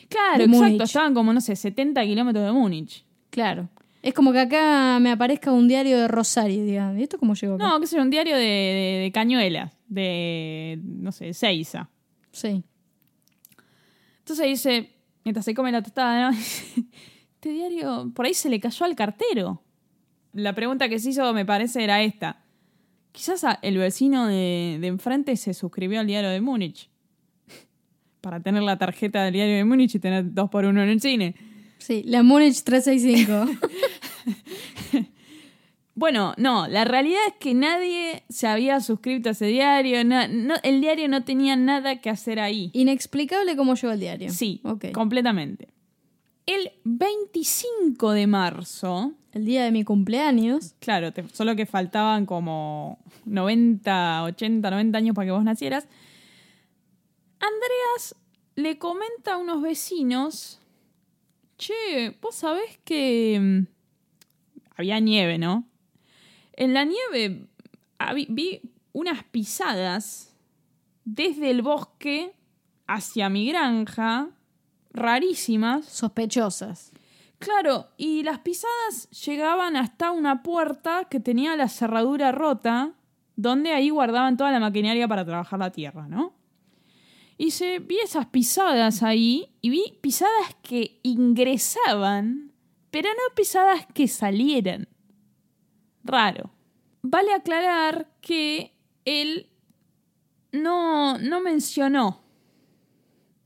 [0.10, 0.64] Claro, exacto.
[0.64, 0.82] Múnich.
[0.82, 3.06] Estaban como, no sé, 70 kilómetros de Múnich.
[3.30, 3.70] Claro.
[4.02, 7.54] Es como que acá me aparezca un diario de Rosario, diga, ¿y esto cómo llegó
[7.54, 7.68] acá?
[7.68, 9.72] No, que sea un diario de, de, de cañuelas.
[9.88, 11.92] De, no sé, Seiza.
[12.32, 12.64] Sí.
[14.18, 16.38] Entonces dice, mientras se come la tostada, ¿no?
[17.42, 19.64] este diario, por ahí se le cayó al cartero.
[20.34, 22.44] La pregunta que se hizo, me parece, era esta.
[23.12, 26.88] Quizás el vecino de, de enfrente se suscribió al diario de Múnich.
[28.22, 31.02] Para tener la tarjeta del diario de Múnich y tener dos por uno en el
[31.02, 31.34] cine.
[31.80, 33.68] Sí, la Múnich 365.
[35.94, 40.04] Bueno, no, la realidad es que nadie se había suscrito a ese diario.
[40.06, 42.72] no- el diario no tenía nada que hacer ahí.
[42.74, 44.32] Inexplicable cómo llegó el diario.
[44.32, 44.86] Sí, Ok.
[44.94, 45.68] completamente.
[46.54, 50.74] El 25 de marzo, El día de mi cumpleaños.
[50.80, 55.88] claro, te- solo que faltaban como 90, 80, 90 años para que vos nacieras,
[57.40, 58.16] Andreas
[58.56, 60.60] le comenta a unos vecinos,
[61.58, 63.68] che, vos sabés que mm,
[64.76, 65.66] había nieve, ¿no?
[66.54, 67.48] En la nieve
[68.30, 68.62] vi
[68.92, 70.36] unas pisadas
[71.06, 72.34] desde el bosque
[72.88, 74.30] hacia mi granja,
[74.94, 75.86] rarísimas.
[75.86, 76.92] Sospechosas.
[77.40, 82.94] Claro, y las pisadas llegaban hasta una puerta que tenía la cerradura rota,
[83.36, 86.36] donde ahí guardaban toda la maquinaria para trabajar la tierra, ¿no?
[87.40, 92.52] Y se vi esas pisadas ahí y vi pisadas que ingresaban,
[92.92, 94.88] pero no pisadas que salieran.
[96.04, 96.52] Raro.
[97.02, 98.76] Vale aclarar que
[99.06, 99.50] él
[100.52, 102.22] no, no mencionó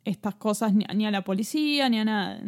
[0.06, 2.42] estas cosas ni, a la policía ni a nada,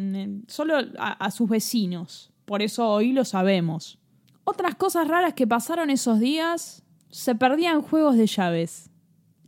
[0.46, 2.32] solo a, sus vecinos.
[2.44, 3.98] Por eso hoy lo sabemos.
[4.44, 8.90] Otras cosas raras que pasaron esos días, se perdían juegos de llaves.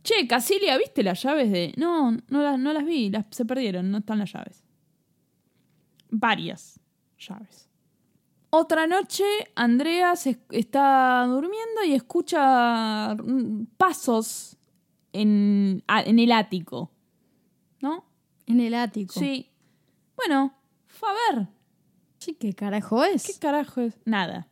[0.03, 1.73] Che, Casilia, ¿viste las llaves de...?
[1.77, 4.63] No, no las, no las vi, las, se perdieron, no están las llaves.
[6.09, 6.79] Varias
[7.17, 7.69] llaves.
[8.49, 9.23] Otra noche,
[9.55, 13.15] Andrea se- está durmiendo y escucha
[13.77, 14.57] pasos
[15.13, 16.91] en, en el ático.
[18.47, 18.53] ¿No?
[18.53, 19.13] En el ático.
[19.19, 19.49] Sí.
[20.15, 20.53] Bueno,
[20.87, 21.47] fue a ver.
[22.19, 23.23] Sí, ¿qué carajo es?
[23.25, 23.97] ¿Qué carajo es?
[24.05, 24.47] Nada.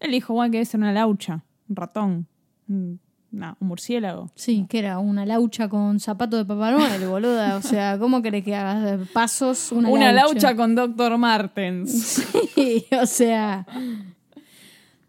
[0.00, 2.26] Él dijo, bueno, que debe ser una laucha, un ratón,
[2.68, 4.30] un, no, un murciélago.
[4.34, 7.56] Sí, que era una laucha con zapato de Papá Noel, boluda.
[7.56, 11.18] O sea, ¿cómo querés que hagas pasos una, Una laucha con Dr.
[11.18, 12.22] Martens.
[12.54, 13.66] Sí, o sea,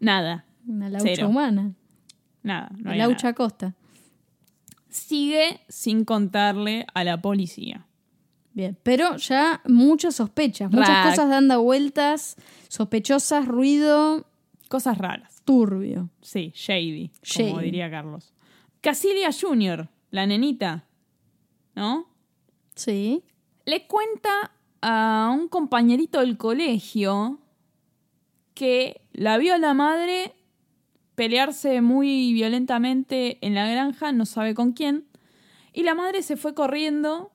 [0.00, 1.28] Nada, una laucha Cero.
[1.28, 1.72] humana.
[2.42, 2.70] nada.
[2.78, 3.34] No había laucha nada.
[3.34, 3.74] costa.
[4.96, 7.86] Sigue sin contarle a la policía.
[8.54, 11.10] Bien, pero ya muchas sospechas, muchas Rack.
[11.10, 12.36] cosas dando vueltas,
[12.68, 14.26] sospechosas, ruido
[14.68, 15.42] Cosas raras.
[15.44, 16.08] turbio.
[16.22, 17.64] Sí, shady, como Shady.
[17.66, 18.32] diría Carlos.
[18.80, 20.86] Casilia Jr., la nenita,
[21.74, 22.06] ¿no?
[22.74, 23.22] Sí.
[23.66, 27.38] le cuenta a un compañerito del colegio
[28.54, 30.34] que la vio a la madre
[31.16, 35.04] pelearse muy violentamente en la granja, no sabe con quién,
[35.72, 37.32] y la madre se fue corriendo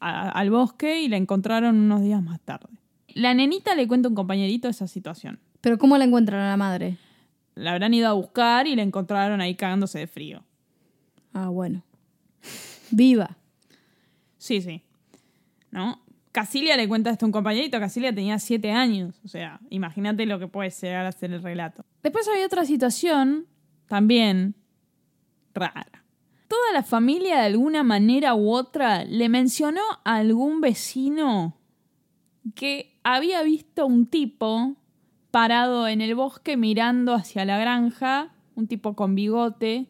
[0.00, 2.68] a- al bosque y la encontraron unos días más tarde.
[3.08, 5.40] La nenita le cuenta a un compañerito esa situación.
[5.60, 6.96] Pero ¿cómo la encuentran a la madre?
[7.56, 10.44] la habrán ido a buscar y la encontraron ahí cagándose de frío.
[11.32, 11.82] Ah, bueno.
[12.92, 13.36] Viva.
[14.36, 14.82] Sí, sí.
[15.72, 16.00] ¿No?
[16.32, 17.80] Casilia le cuenta esto a un compañerito.
[17.80, 19.20] Casilia tenía siete años.
[19.24, 21.84] O sea, imagínate lo que puede llegar a ser el relato.
[22.02, 23.46] Después había otra situación
[23.86, 24.54] también
[25.54, 26.04] rara.
[26.48, 31.58] Toda la familia de alguna manera u otra le mencionó a algún vecino
[32.54, 34.76] que había visto un tipo
[35.30, 39.88] parado en el bosque mirando hacia la granja, un tipo con bigote,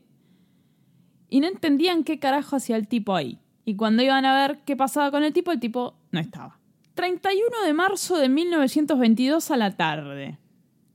[1.31, 3.39] y no entendían qué carajo hacía el tipo ahí.
[3.65, 6.59] Y cuando iban a ver qué pasaba con el tipo, el tipo no estaba.
[6.95, 10.39] 31 de marzo de 1922 a la tarde,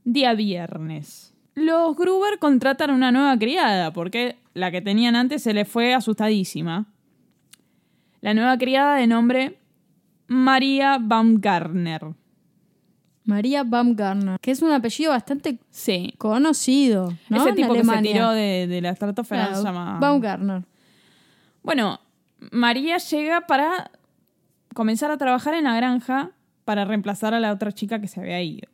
[0.04, 1.32] día viernes.
[1.54, 6.86] Los Gruber contratan una nueva criada porque la que tenían antes se le fue asustadísima.
[8.20, 9.58] La nueva criada de nombre
[10.26, 12.14] María Baumgartner.
[13.24, 16.14] María Baumgartner, que es un apellido bastante Sí.
[16.18, 17.14] conocido.
[17.30, 17.36] ¿no?
[17.38, 19.98] Ese tipo que se tiró de, de la estratosfera Claro, se llama...
[19.98, 20.64] Baumgartner.
[21.62, 22.00] Bueno,
[22.50, 23.90] María llega para
[24.74, 26.32] comenzar a trabajar en la granja
[26.64, 28.68] para reemplazar a la otra chica que se había ido.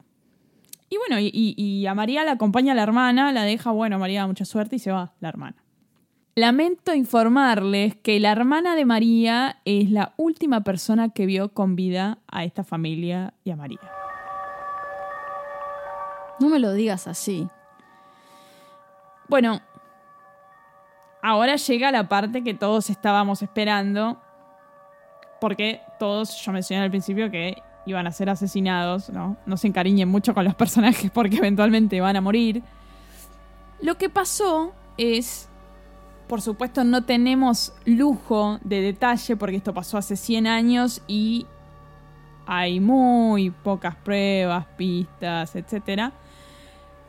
[0.88, 4.76] Y bueno, y, a María la acompaña la hermana, la deja, bueno, María, mucha suerte,
[4.76, 5.62] y se va la hermana.
[6.34, 12.18] Lamento informarles que la hermana de María es la última persona que vio con vida
[12.26, 13.78] a esta familia y a María.
[16.40, 17.48] No me lo digas así.
[19.28, 19.60] Bueno,
[21.22, 24.20] ahora llega la parte que todos estábamos esperando,
[25.40, 29.36] porque todos, yo mencioné al principio que iban a ser asesinados, ¿no?
[29.46, 32.62] No se encariñen mucho con los personajes porque eventualmente van a morir.
[33.80, 35.48] Lo que pasó es,
[36.26, 41.46] por supuesto no tenemos lujo de detalle porque esto pasó hace 100 años y
[42.46, 46.12] hay muy pocas pruebas, pistas, etcétera.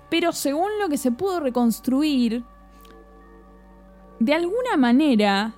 [0.09, 2.43] Pero según lo que se pudo reconstruir,
[4.19, 5.53] de alguna manera,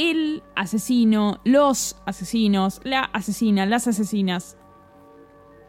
[0.00, 4.56] el asesino, los asesinos, la asesina, las asesinas,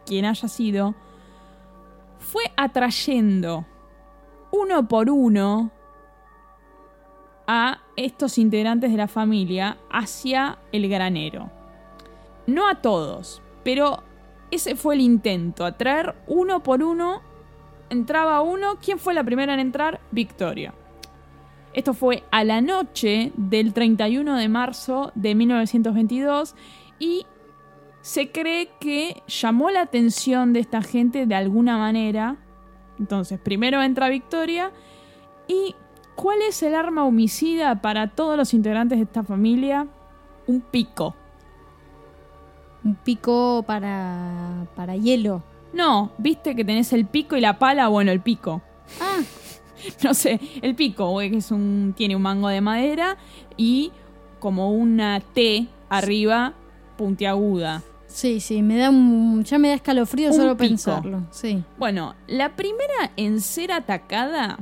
[0.06, 0.94] quien haya sido,
[2.18, 3.66] fue atrayendo
[4.50, 5.70] uno por uno
[7.46, 11.50] a estos integrantes de la familia hacia el granero.
[12.46, 14.02] No a todos, pero
[14.50, 17.20] ese fue el intento, atraer uno por uno.
[17.90, 18.78] Entraba uno.
[18.82, 20.00] ¿Quién fue la primera en entrar?
[20.10, 20.72] Victoria.
[21.74, 26.54] Esto fue a la noche del 31 de marzo de 1922
[26.98, 27.26] y
[28.02, 32.36] se cree que llamó la atención de esta gente de alguna manera.
[32.98, 34.70] Entonces, primero entra Victoria
[35.48, 35.74] y
[36.14, 39.86] ¿cuál es el arma homicida para todos los integrantes de esta familia?
[40.46, 41.14] Un pico.
[42.84, 45.42] Un pico para, para hielo.
[45.72, 48.60] No, viste que tenés el pico y la pala, bueno, el pico.
[49.00, 49.20] Ah,
[50.04, 51.94] No sé, el pico, que es un.
[51.96, 53.16] tiene un mango de madera
[53.56, 53.92] y
[54.40, 56.54] como una T arriba
[56.96, 57.82] puntiaguda.
[58.06, 60.68] sí, sí, me da un, ya me da escalofrío Un solo pico.
[60.70, 61.22] pensarlo.
[61.30, 61.62] Sí.
[61.78, 64.58] Bueno, la primera en ser atacada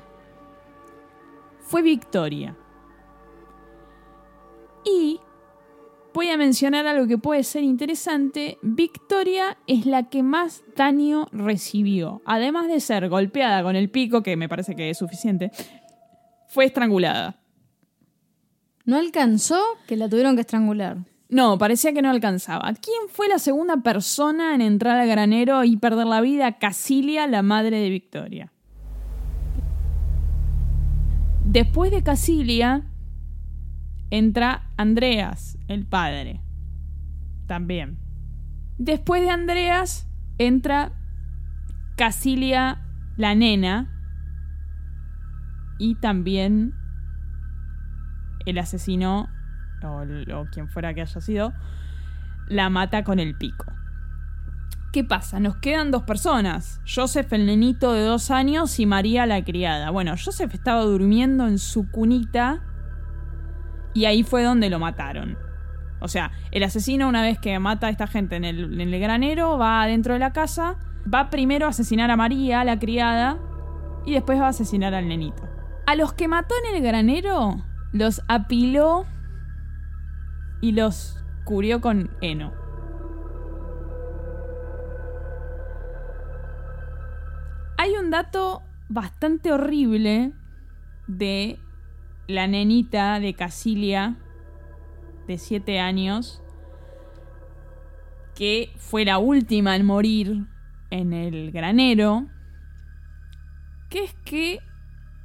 [1.60, 2.56] fue Victoria.
[4.84, 5.20] Y
[6.12, 8.58] voy a mencionar algo que puede ser interesante.
[8.62, 12.22] Victoria es la que más daño recibió.
[12.24, 15.50] Además de ser golpeada con el pico, que me parece que es suficiente,
[16.48, 17.40] fue estrangulada.
[18.84, 20.98] No alcanzó que la tuvieron que estrangular.
[21.28, 22.72] No, parecía que no alcanzaba.
[22.74, 26.58] ¿Quién fue la segunda persona en entrar al granero y perder la vida?
[26.58, 28.52] Casilia, la madre de Victoria.
[31.44, 32.89] Después de Casilia,
[34.10, 36.40] entra Andreas, el padre.
[37.46, 37.98] También.
[38.78, 40.92] Después de Andreas, entra
[41.96, 42.82] Casilia,
[43.16, 43.88] la nena.
[45.78, 46.74] Y también
[48.46, 49.28] el asesino,
[49.82, 51.52] o, quien fuera que haya sido,
[52.48, 53.66] la mata con el pico.
[54.92, 55.38] ¿Qué pasa?
[55.38, 56.80] Nos quedan dos personas.
[56.84, 59.90] Joseph, el nenito de dos años, y María, la criada.
[59.90, 62.62] Bueno, Joseph estaba durmiendo en su cunita
[63.94, 65.36] y ahí fue donde lo mataron.
[66.00, 69.82] O sea, el asesino una vez que mata a esta gente en el, granero, va
[69.82, 70.76] adentro de la casa,
[71.12, 73.38] va primero a asesinar a María, la criada,
[74.06, 75.48] y después va a asesinar al nenito.
[75.86, 79.04] A los que mató en el granero, los apiló
[80.62, 82.52] y los cubrió con heno.
[87.76, 90.32] Hay un dato bastante horrible
[91.06, 91.58] de
[92.30, 94.16] la nenita de Casilia
[95.26, 96.42] de 7 años
[98.34, 100.46] que fue la última en morir
[100.90, 102.26] en el granero
[103.90, 104.60] que es que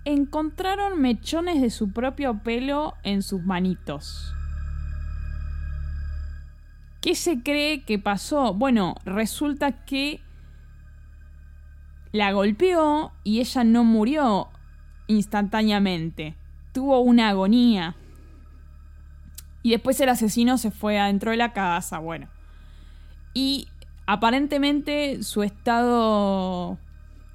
[0.06, 4.34] encontraron mechones de su propio pelo en sus manitos.
[7.02, 8.54] ¿Qué se cree que pasó?
[8.54, 10.22] Bueno, resulta que
[12.12, 14.50] la golpeó y ella no murió
[15.08, 16.36] instantáneamente.
[16.76, 17.96] Tuvo una agonía.
[19.64, 22.28] Y después el asesino se fue adentro de la casa, bueno.
[23.34, 23.70] Y
[24.06, 26.78] aparentemente su estado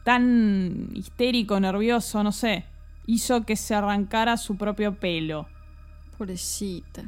[0.05, 2.66] tan histérico, nervioso, no sé,
[3.07, 5.48] hizo que se arrancara su propio pelo.
[6.18, 7.05] Pobrecita.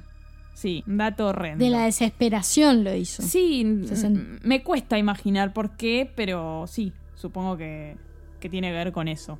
[0.54, 1.62] Sí, un dato horrendo.
[1.62, 3.22] De la desesperación lo hizo.
[3.22, 7.98] Sí, Se me cuesta imaginar por qué, pero sí, supongo que,
[8.40, 9.38] que tiene que ver con eso.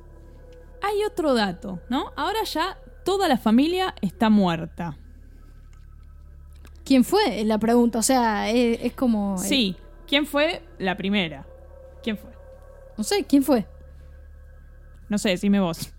[0.83, 2.11] Hay otro dato, ¿no?
[2.17, 4.97] Ahora ya toda la familia está muerta.
[6.85, 7.43] ¿Quién fue?
[7.45, 7.99] La pregunta.
[7.99, 9.37] O sea, es, es como.
[9.37, 9.75] Sí,
[10.07, 11.45] ¿quién fue la primera?
[12.03, 12.31] ¿Quién fue?
[12.97, 13.65] no sé, ¿quién fue?
[15.09, 15.91] No sé, decime vos.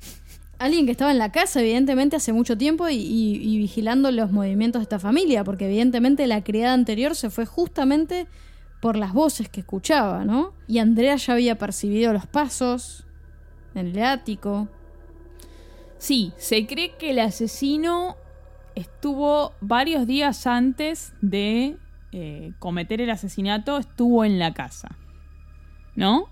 [0.59, 4.31] Alguien que estaba en la casa, evidentemente, hace mucho tiempo y, y- y vigilando los
[4.31, 8.27] movimientos de esta familia, porque evidentemente la criada anterior se fue justamente
[8.81, 10.53] por las voces que escuchaba, ¿no?
[10.69, 13.05] Y Andrea ya había percibido los pasos
[13.75, 14.69] en el ático.
[16.05, 18.19] Sí, se cree que el asesino
[18.75, 21.79] estuvo varios días antes de
[22.13, 24.99] eh, cometer el asesinato, estuvo en la casa.
[25.97, 26.29] ¿No?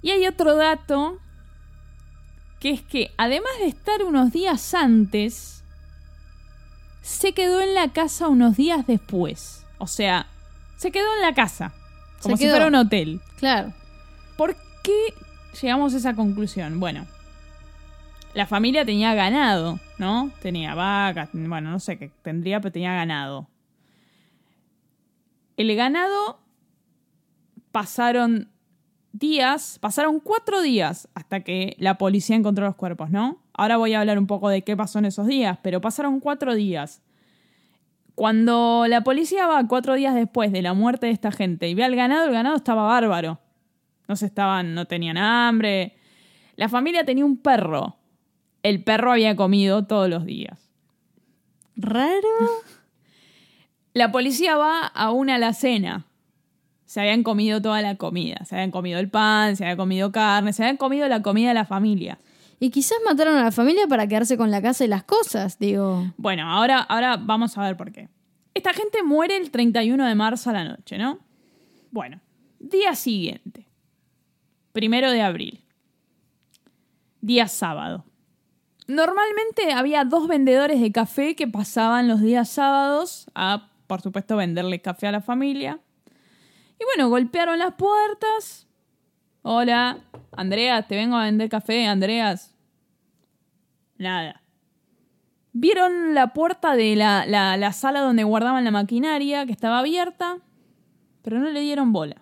[0.00, 1.18] Y hay otro dato,
[2.60, 5.64] que es que además de estar unos días antes,
[7.02, 9.66] se quedó en la casa unos días después.
[9.76, 10.28] O sea,
[10.78, 11.74] se quedó en la casa,
[12.22, 12.54] como Se si quedó.
[12.54, 13.20] fuera un hotel.
[13.36, 13.74] Claro.
[14.38, 15.12] ¿Por qué
[15.60, 16.80] llegamos a esa conclusión?
[16.80, 17.06] Bueno,
[18.34, 20.30] la familia tenía ganado, ¿no?
[20.40, 23.48] Tenía vacas, bueno, no sé qué tendría, pero tenía ganado.
[25.56, 26.40] El ganado
[27.72, 28.50] pasaron
[29.12, 33.42] días, pasaron cuatro días hasta que la policía encontró los cuerpos, ¿no?
[33.52, 36.54] Ahora voy a hablar un poco de qué pasó en esos días, pero pasaron cuatro
[36.54, 37.02] días.
[38.14, 41.84] Cuando la policía va cuatro días después de la muerte de esta gente y ve
[41.84, 43.40] al ganado, el ganado estaba bárbaro.
[44.08, 45.96] No se estaban, no tenían hambre.
[46.56, 47.99] La familia tenía un perro.
[48.62, 50.70] El perro había comido todos los días.
[51.76, 52.20] Raro.
[53.94, 56.06] La policía va a una alacena.
[56.84, 58.44] Se habían comido toda la comida.
[58.44, 61.54] Se habían comido el pan, se habían comido carne, se habían comido la comida de
[61.54, 62.18] la familia.
[62.58, 66.12] Y quizás mataron a la familia para quedarse con la casa y las cosas, digo.
[66.18, 68.08] Bueno, ahora, ahora vamos a ver por qué.
[68.52, 71.20] Esta gente muere el 31 de marzo a la noche, ¿no?
[71.90, 72.20] Bueno,
[72.58, 73.66] día siguiente.
[74.72, 75.64] Primero de abril.
[77.22, 78.04] Día sábado.
[78.90, 84.82] Normalmente había dos vendedores de café que pasaban los días sábados a, por supuesto, venderle
[84.82, 85.78] café a la familia.
[86.78, 88.66] Y bueno, golpearon las puertas.
[89.42, 89.98] Hola,
[90.32, 92.52] Andreas, te vengo a vender café, Andreas.
[93.96, 94.42] Nada.
[95.52, 100.38] Vieron la puerta de la, la- la sala donde guardaban la maquinaria, que estaba abierta,
[101.22, 102.16] pero no le dieron bola.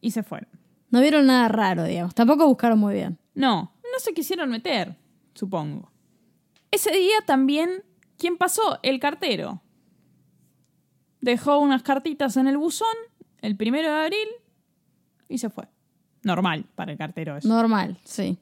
[0.00, 0.48] Y se fueron.
[0.90, 2.14] No vieron nada raro, digamos.
[2.14, 3.18] Tampoco buscaron muy bien.
[3.34, 4.96] No, no se quisieron meter,
[5.36, 5.90] supongo.
[6.70, 7.84] Ese día también,
[8.18, 8.80] ¿quién pasó?
[8.82, 9.62] El cartero.
[11.20, 12.96] Dejó unas cartitas en el buzón
[13.40, 14.28] el primero de abril
[15.28, 15.64] y se fue.
[16.22, 17.48] Normal para el cartero eso.
[17.48, 18.38] Normal, sí.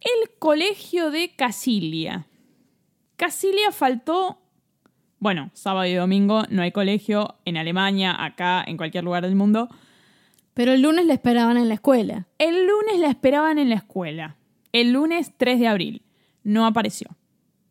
[0.00, 2.26] El colegio de Casilia.
[3.16, 4.38] Casilia faltó.
[5.18, 9.68] Bueno, sábado y domingo no hay colegio en Alemania, acá, en cualquier lugar del mundo.
[10.52, 12.26] Pero el lunes la esperaban en la escuela.
[12.38, 14.36] El lunes la esperaban en la escuela.
[14.72, 16.02] El lunes 3 de abril.
[16.44, 17.08] No apareció.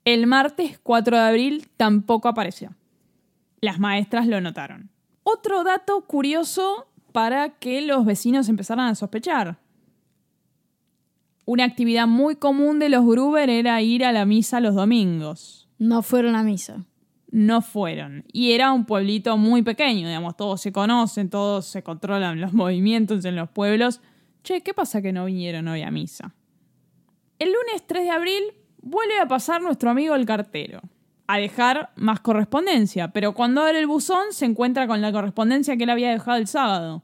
[0.04, 2.76] El martes 4 de abril tampoco apareció.
[3.62, 4.90] Las maestras lo notaron.
[5.24, 9.60] Otro dato curioso para que los vecinos empezaran a sospechar.
[11.46, 15.70] Una actividad muy común de los Gruber era ir a la misa los domingos.
[15.78, 16.86] No fueron a misa.
[17.32, 18.26] No fueron.
[18.32, 23.24] Y era un pueblito muy pequeño, digamos, todos se conocen, todos se controlan los movimientos
[23.26, 24.02] en los pueblos.
[24.44, 26.34] Che, ¿qué pasa que no vinieron hoy a misa?
[27.40, 28.44] El lunes 3 de abril
[28.84, 30.82] vuelve a pasar nuestro amigo el cartero
[31.26, 35.86] a dejar más correspondencia, pero cuando abre el buzón se encuentra con la correspondencia que
[35.86, 37.04] él había dejado el sábado.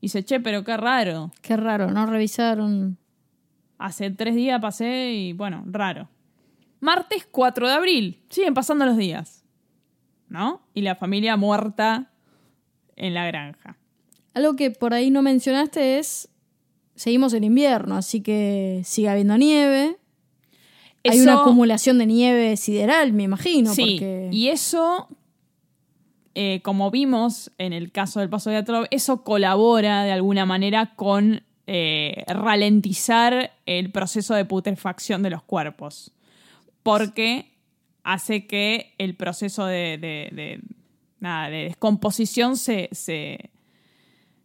[0.00, 1.32] Y dice, che, pero qué raro.
[1.42, 2.98] Qué raro, no revisaron.
[3.78, 6.08] Hace tres días pasé y bueno, raro.
[6.80, 8.22] Martes 4 de abril.
[8.28, 9.44] Siguen pasando los días.
[10.28, 10.62] ¿No?
[10.74, 12.12] Y la familia muerta
[12.94, 13.76] en la granja.
[14.34, 16.28] Algo que por ahí no mencionaste es.
[16.94, 19.98] Seguimos en invierno, así que sigue habiendo nieve.
[21.10, 23.72] Hay una acumulación de nieve sideral, me imagino.
[23.74, 24.28] Sí, porque...
[24.32, 25.08] y eso,
[26.34, 30.94] eh, como vimos en el caso del paso de Atrov, eso colabora de alguna manera
[30.96, 36.12] con eh, ralentizar el proceso de putrefacción de los cuerpos.
[36.82, 37.52] Porque
[38.04, 40.60] hace que el proceso de, de- de-
[41.18, 43.50] nada, de descomposición se, se,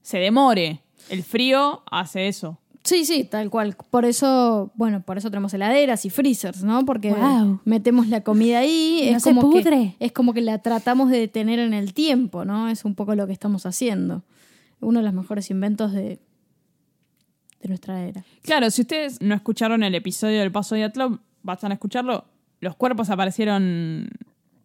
[0.02, 0.80] se demore.
[1.10, 2.58] El frío hace eso.
[2.84, 3.76] Sí, sí, tal cual.
[3.90, 6.84] Por eso, bueno, por eso tenemos heladeras y freezers, ¿no?
[6.84, 7.16] Porque
[7.64, 9.08] metemos la comida ahí.
[9.12, 9.96] No es se como pudre.
[10.00, 12.70] Que, es como que la tratamos de detener en el tiempo, ¿no?
[12.70, 14.24] Es un poco lo que estamos haciendo.
[14.80, 16.20] Uno de los mejores inventos de,
[17.62, 18.24] de nuestra era.
[18.42, 22.26] Claro, si ustedes no escucharon el episodio del Paso de Atlo, vayan a escucharlo.
[22.62, 24.10] Los cuerpos aparecieron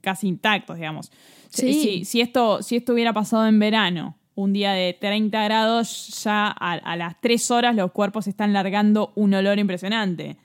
[0.00, 1.12] casi intactos, digamos.
[1.50, 1.74] Sí.
[1.74, 6.48] Si, si esto, si esto hubiera pasado en verano, un día de 30 grados, ya
[6.48, 10.36] a, las 3 horas los cuerpos están largando un olor impresionante.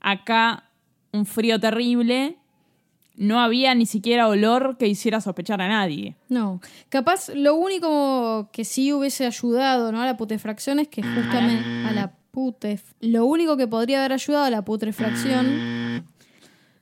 [0.00, 0.64] Acá,
[1.12, 2.36] un frío terrible,
[3.16, 6.16] no había ni siquiera olor que hiciera sospechar a nadie.
[6.30, 10.00] No, capaz lo único que sí hubiese ayudado ¿no?
[10.00, 12.94] a la putrefacción es que justamente a la putref...
[13.00, 16.06] Lo único que podría haber ayudado a la putrefacción...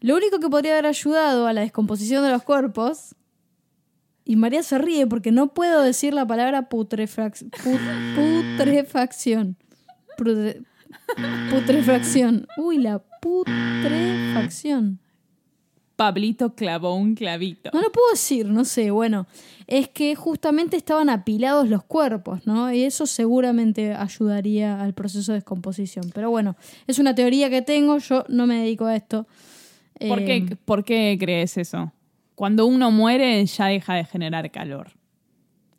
[0.01, 3.17] Lo único que podría haber ayudado a la descomposición de los cuerpos...
[4.27, 9.57] Y María se ríe porque no puedo decir la palabra putrefrac- pu- putrefacción.
[10.19, 10.65] Putre-
[11.51, 12.47] putrefacción.
[12.57, 14.99] Uy, la putrefacción.
[15.95, 17.71] Pablito clavó un clavito.
[17.73, 19.27] No lo puedo decir, no sé, bueno,
[19.67, 22.71] es que justamente estaban apilados los cuerpos, ¿no?
[22.71, 26.11] Y eso seguramente ayudaría al proceso de descomposición.
[26.15, 26.57] Pero bueno,
[26.87, 29.27] es una teoría que tengo, yo no me dedico a esto.
[30.07, 31.91] ¿Por, Eh, qué, ¿Por qué crees eso?
[32.37, 34.93] Cuando uno muere ya deja de generar calor.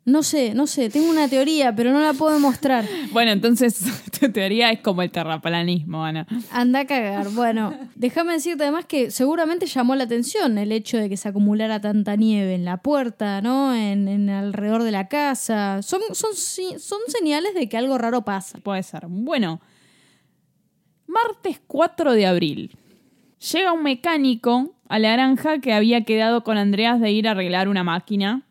[0.04, 2.84] No sé, no sé, tengo una teoría, pero no la puedo demostrar.
[3.12, 3.84] Bueno, entonces
[4.20, 6.26] tu teoría es como el terraplanismo, Ana.
[6.50, 7.28] Anda a cagar.
[7.30, 11.80] Bueno, déjame decirte además que seguramente llamó la atención el hecho de que se acumulara
[11.80, 13.74] tanta nieve en la puerta, ¿no?
[13.74, 15.80] En, en alrededor de la casa.
[15.82, 18.58] Son, son, son señales de que algo raro pasa.
[18.58, 19.04] Puede ser.
[19.08, 19.60] Bueno,
[21.06, 22.76] martes 4 de abril.
[23.52, 27.68] Llega un mecánico a la granja que había quedado con Andreas de ir a arreglar
[27.68, 28.42] una máquina.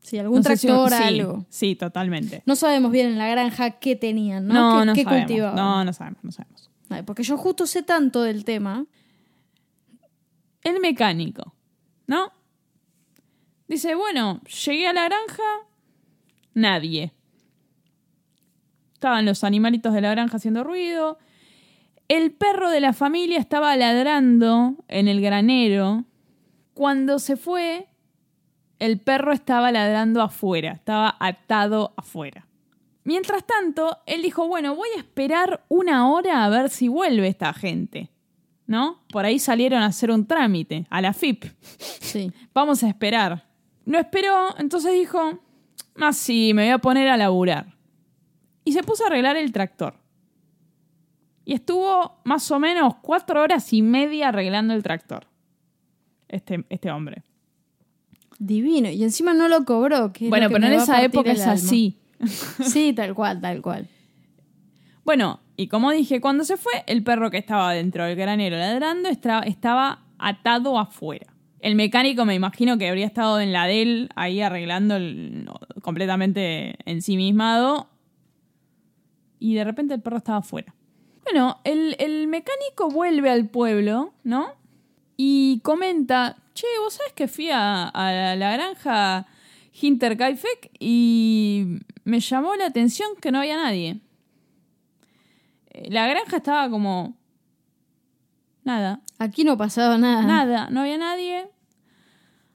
[0.00, 1.46] Sí, algún No si- tractor, sí, algo.
[1.50, 2.42] Sí, totalmente.
[2.46, 4.54] No sabemos bien en la granja qué tenían, ¿no?
[4.54, 5.26] No, ¿Qué, no qué sabemos.
[5.26, 5.56] cultivaban?
[5.56, 6.70] No, no sabemos, no sabemos.
[6.88, 8.86] Ay, porque yo justo sé tanto del tema.
[10.62, 11.54] El mecánico,
[12.06, 12.32] ¿no?
[13.68, 15.42] Dice, bueno, llegué a la granja,
[16.54, 17.12] nadie.
[18.94, 21.18] Estaban los animalitos de la granja haciendo ruido.
[22.08, 26.04] El perro de la familia estaba ladrando en el granero.
[26.72, 27.88] Cuando se fue,
[28.78, 32.46] el perro estaba ladrando afuera, estaba atado afuera.
[33.04, 37.52] Mientras tanto, él dijo, bueno, voy a esperar una hora a ver si vuelve esta
[37.52, 38.10] gente.
[38.66, 39.02] ¿No?
[39.10, 41.44] Por ahí salieron a hacer un trámite, a la FIP.
[41.78, 42.30] Sí.
[42.54, 43.46] Vamos a esperar.
[43.86, 45.40] No esperó, entonces dijo,
[45.96, 47.74] ah, sí, me voy a poner a laburar.
[48.64, 49.94] Y se puso a arreglar el tractor.
[51.48, 55.26] Y estuvo más o menos cuatro horas y media arreglando el tractor.
[56.28, 57.22] Este, este hombre.
[58.38, 58.90] Divino.
[58.90, 60.12] Y encima no lo cobró.
[60.12, 61.96] que Bueno, pero en esa época es así.
[62.60, 63.88] Sí, tal cual, tal cual.
[65.06, 69.08] Bueno, y como dije, cuando se fue, el perro que estaba dentro del granero ladrando
[69.08, 71.32] estaba atado afuera.
[71.60, 75.48] El mecánico me imagino que habría estado en la de él ahí arreglando el-
[75.80, 77.88] completamente ensimismado.
[79.38, 80.74] Y de repente el perro estaba afuera.
[81.30, 84.52] Bueno, el, el mecánico vuelve al pueblo, ¿no?
[85.16, 89.26] Y comenta, che, vos sabés que fui a, a la granja
[89.80, 94.00] Hinterkaifeck y me llamó la atención que no había nadie.
[95.70, 97.16] Eh, La granja estaba como...
[98.64, 100.22] Nada, Aquí no pasaba nada.
[100.22, 101.48] nada, no había nadie.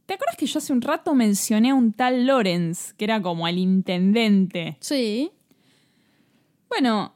[0.06, 3.48] ¿Te acuerdas que yo hace un rato mencioné a un tal Lorenz, que era como
[3.48, 4.78] el intendente?
[4.80, 5.32] Sí.
[6.70, 7.14] Bueno,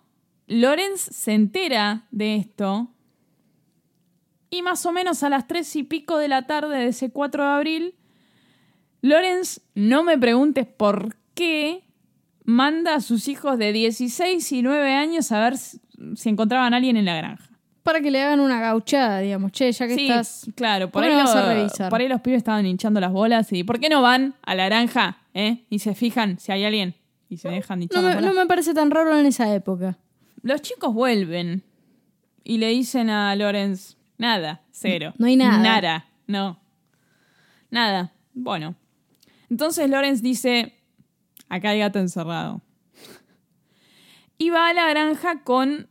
[0.47, 2.89] Lorenz se entera de esto
[4.49, 7.43] y más o menos a las tres y pico de la tarde de ese 4
[7.43, 7.95] de abril,
[9.01, 11.83] Lorenz, no me preguntes por qué,
[12.45, 16.95] manda a sus hijos de 16 y 9 años a ver si encontraban a alguien
[16.97, 17.43] en la granja.
[17.83, 19.51] Para que le hagan una gauchada, digamos.
[19.53, 20.45] Che, ya que Sí, estás.
[20.55, 21.89] claro, por ¿por ahí, vas a revisar?
[21.89, 24.65] por ahí los pibes estaban hinchando las bolas y ¿por qué no van a la
[24.65, 25.65] granja eh?
[25.69, 26.95] y se fijan si hay alguien
[27.29, 28.35] y se dejan de hinchar No las me, bolas?
[28.35, 29.97] no me parece tan raro en esa época.
[30.41, 31.63] Los chicos vuelven
[32.43, 35.13] y le dicen a Lorenz, nada, cero.
[35.17, 35.59] No hay nada.
[35.59, 36.59] Nada, no.
[37.69, 38.13] Nada.
[38.33, 38.75] Bueno.
[39.49, 40.73] Entonces Lorenz dice,
[41.49, 42.61] acá hay gato encerrado.
[44.37, 45.89] Y va a la granja con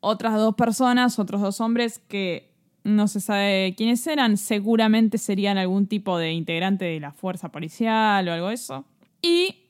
[0.00, 2.50] otras dos personas, otros dos hombres que
[2.84, 8.26] no se sabe quiénes eran, seguramente serían algún tipo de integrante de la fuerza policial
[8.28, 8.84] o algo de eso.
[9.20, 9.66] Y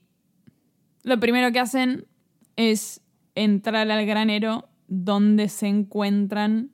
[1.02, 2.06] lo primero que hacen
[2.56, 3.00] es
[3.44, 6.70] entrar al granero donde se encuentran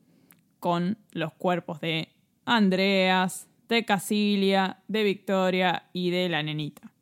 [0.59, 2.09] con los cuerpos de
[2.45, 6.93] Andreas, de Casilia, de Victoria y de la nenita.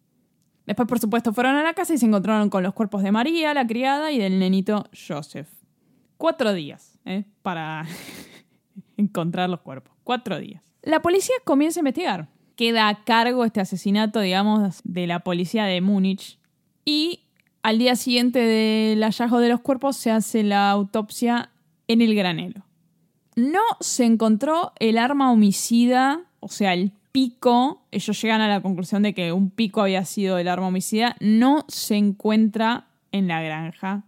[0.66, 3.52] Después, por supuesto, fueron a la casa y se encontraron con los cuerpos de María,
[3.54, 5.48] la criada, y del nenito Joseph.
[6.16, 7.24] Cuatro días ¿eh?
[7.42, 7.86] para
[8.96, 9.94] encontrar los cuerpos.
[10.04, 10.62] Cuatro días.
[10.82, 12.28] La policía comienza a investigar.
[12.56, 16.38] Queda a cargo este asesinato, digamos, de la policía de Múnich.
[16.84, 17.23] Y
[17.64, 21.50] al día siguiente del hallazgo de los cuerpos se hace la autopsia
[21.88, 22.66] en el granero.
[23.36, 29.02] No se encontró el arma homicida, o sea, el pico, ellos llegan a la conclusión
[29.02, 34.04] de que un pico había sido el arma homicida, no se encuentra en la granja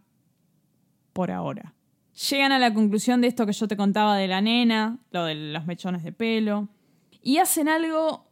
[1.14, 1.72] por ahora.
[2.30, 5.34] Llegan a la conclusión de esto que yo te contaba de la nena, lo de
[5.34, 6.68] los mechones de pelo,
[7.22, 8.26] y hacen algo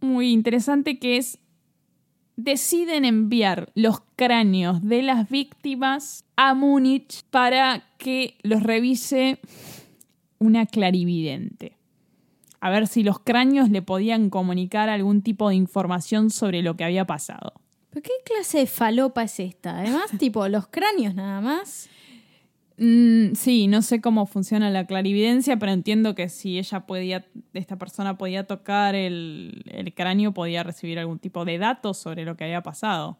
[0.00, 1.38] muy interesante que es
[2.36, 9.40] deciden enviar los cráneos de las víctimas a Múnich para que los revise
[10.38, 11.76] una clarividente.
[12.60, 16.84] A ver si los cráneos le podían comunicar algún tipo de información sobre lo que
[16.84, 17.54] había pasado.
[17.90, 19.78] ¿Pero qué clase de falopa es esta?
[19.78, 21.88] Además, tipo, los cráneos nada más.
[22.78, 27.76] Mm, sí, no sé cómo funciona la clarividencia, pero entiendo que si ella podía, esta
[27.76, 32.44] persona podía tocar el, el cráneo, podía recibir algún tipo de datos sobre lo que
[32.44, 33.18] había pasado.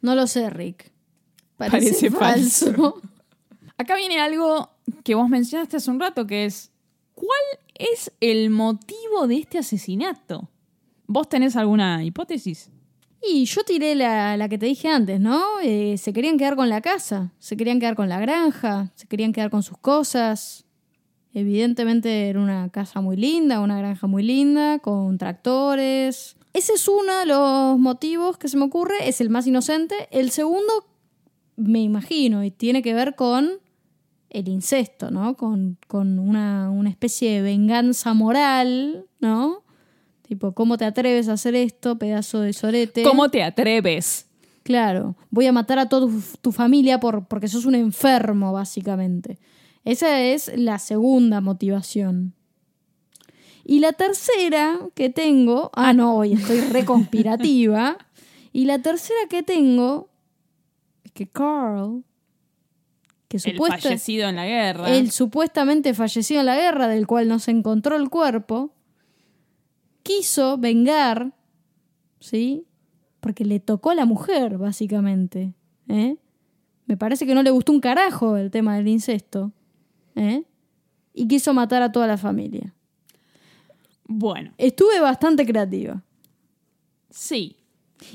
[0.00, 0.92] No lo sé, Rick.
[1.56, 3.00] Parece, falso.
[3.78, 4.70] Acá viene algo
[5.04, 6.72] que vos mencionaste hace un rato, que es,
[7.14, 7.40] ¿cuál
[7.74, 10.48] es el motivo de este asesinato?
[11.06, 12.70] ¿Vos tenés alguna hipótesis?
[13.22, 15.42] Y yo tiré la, la que te dije antes, ¿no?
[15.62, 19.32] Eh, se querían quedar con la casa, se querían quedar con la granja, se querían
[19.32, 20.64] quedar con sus cosas.
[21.32, 26.36] Evidentemente era una casa muy linda, una granja muy linda, con tractores.
[26.52, 30.08] Ese es uno de los motivos que se me ocurre, es el más inocente.
[30.10, 30.72] El segundo,
[31.56, 33.50] me imagino, y tiene que ver con
[34.30, 35.36] el incesto, ¿no?
[35.36, 39.65] Con, con una, una especie de venganza moral, ¿no?
[40.26, 43.02] Tipo, ¿cómo te atreves a hacer esto, pedazo de sorete?
[43.04, 44.26] ¿Cómo te atreves?
[44.64, 49.38] Claro, voy a matar a toda tu, tu familia por, porque sos un enfermo, básicamente.
[49.84, 52.34] Esa es la segunda motivación.
[53.64, 57.96] Y la tercera que tengo, ah no, hoy estoy reconspirativa.
[58.52, 60.08] y la tercera que tengo
[61.04, 62.02] es que Carl,
[63.28, 64.90] que El supuesta- fallecido en la guerra.
[64.90, 68.72] el supuestamente fallecido en la guerra, del cual no se encontró el cuerpo,
[70.06, 71.32] quiso vengar,
[72.20, 72.64] ¿sí?
[73.18, 75.52] Porque le tocó a la mujer, básicamente.
[75.88, 76.16] ¿eh?
[76.86, 79.52] Me parece que no le gustó un carajo el tema del incesto.
[80.14, 80.44] ¿eh?
[81.12, 82.72] Y quiso matar a toda la familia.
[84.06, 86.02] Bueno, Estuve bastante creativa.
[87.10, 87.56] sí.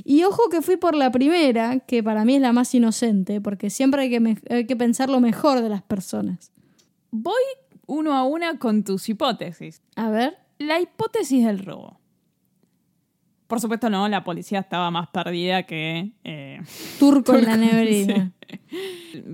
[0.05, 3.71] Y ojo que fui por la primera, que para mí es la más inocente, porque
[3.71, 6.51] siempre hay que, hay que pensar lo mejor de las personas.
[7.09, 7.41] Voy
[7.87, 9.81] uno a una con tus hipótesis.
[9.95, 10.37] A ver.
[10.61, 11.99] La hipótesis del robo.
[13.47, 16.11] Por supuesto, no, la policía estaba más perdida que.
[16.23, 16.61] eh,
[16.99, 18.31] Turco en la neverina.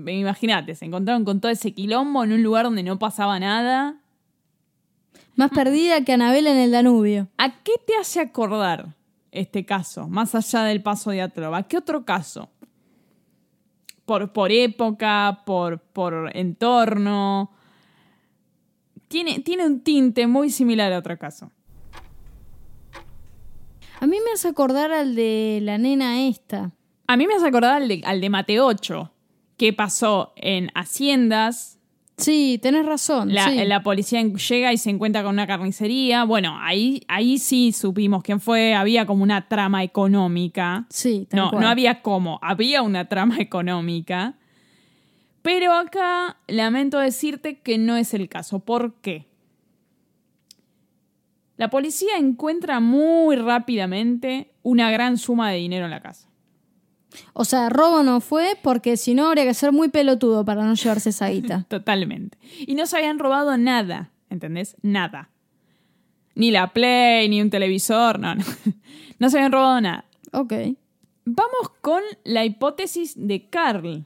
[0.06, 4.00] Imagínate, se encontraron con todo ese quilombo en un lugar donde no pasaba nada.
[5.36, 7.28] Más perdida que Anabel en el Danubio.
[7.38, 8.96] ¿A qué te hace acordar
[9.30, 11.62] este caso, más allá del paso de Atroba?
[11.62, 12.50] ¿Qué otro caso?
[14.04, 17.52] Por, por época, por, por entorno.
[19.08, 21.50] Tiene, tiene un tinte muy similar a otro caso.
[24.00, 26.70] A mí me hace acordar al de la nena esta.
[27.06, 29.12] A mí me hace acordar al de, al de Mateocho,
[29.56, 31.78] que pasó en Haciendas.
[32.16, 33.32] Sí, tenés razón.
[33.32, 33.64] La, sí.
[33.64, 36.24] la policía llega y se encuentra con una carnicería.
[36.24, 38.74] Bueno, ahí, ahí sí supimos quién fue.
[38.74, 40.86] Había como una trama económica.
[40.90, 41.62] Sí, No, cual.
[41.62, 44.36] no había cómo, había una trama económica.
[45.48, 48.58] Pero acá lamento decirte que no es el caso.
[48.58, 49.24] ¿Por qué?
[51.56, 56.28] La policía encuentra muy rápidamente una gran suma de dinero en la casa.
[57.32, 60.74] O sea, robo no fue porque si no habría que ser muy pelotudo para no
[60.74, 61.64] llevarse esa guita.
[61.68, 62.36] Totalmente.
[62.58, 64.76] Y no se habían robado nada, ¿entendés?
[64.82, 65.30] Nada.
[66.34, 68.44] Ni la Play, ni un televisor, no, no.
[69.18, 70.04] No se habían robado nada.
[70.32, 70.52] ok.
[71.24, 74.04] Vamos con la hipótesis de Carl.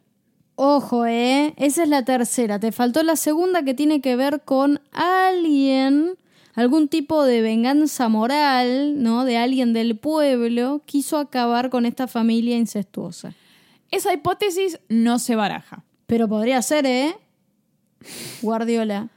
[0.55, 1.55] Ojo, eh.
[1.57, 2.59] Esa es la tercera.
[2.59, 6.17] Te faltó la segunda que tiene que ver con alguien,
[6.55, 9.25] algún tipo de venganza moral, ¿no?
[9.25, 13.35] De alguien del pueblo, quiso acabar con esta familia incestuosa.
[13.91, 15.85] Esa hipótesis no se baraja.
[16.07, 17.17] Pero podría ser, ¿eh?
[18.43, 19.09] Guardiola.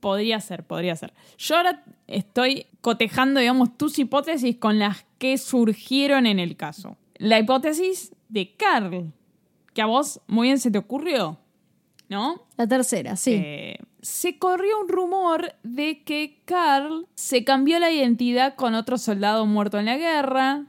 [0.00, 1.12] Podría ser, podría ser.
[1.38, 6.96] Yo ahora estoy cotejando, digamos, tus hipótesis con las que surgieron en el caso.
[7.16, 9.12] La hipótesis de Carl,
[9.78, 11.38] que a vos muy bien se te ocurrió,
[12.08, 12.42] ¿no?
[12.56, 13.34] La tercera, sí.
[13.40, 19.46] Eh, se corrió un rumor de que Carl se cambió la identidad con otro soldado
[19.46, 20.66] muerto en la guerra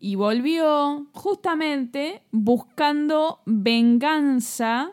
[0.00, 4.92] y volvió justamente buscando venganza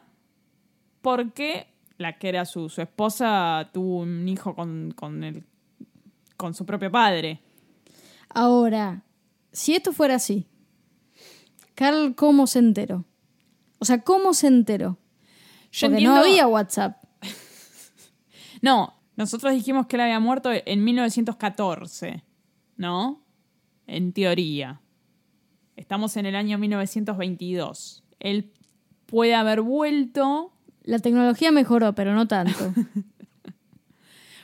[1.01, 5.45] porque la que era su, su esposa tuvo un hijo con, con, el-
[6.35, 7.39] con su propio padre.
[8.27, 9.03] Ahora,
[9.53, 10.47] si esto fuera así,
[11.79, 13.05] Carl, ¿cómo se enteró?
[13.77, 14.97] O sea, ¿cómo se enteró?
[15.71, 17.01] Yo Porque entiendo- no había WhatsApp.
[18.61, 22.25] No, nosotros dijimos que él había muerto en 1914,
[22.75, 23.23] ¿no?
[23.87, 24.81] En teoría.
[25.77, 28.03] Estamos en el año 1922.
[28.19, 28.51] Él
[29.05, 30.51] puede haber vuelto,
[30.83, 32.73] La tecnología mejoró, pero no tanto.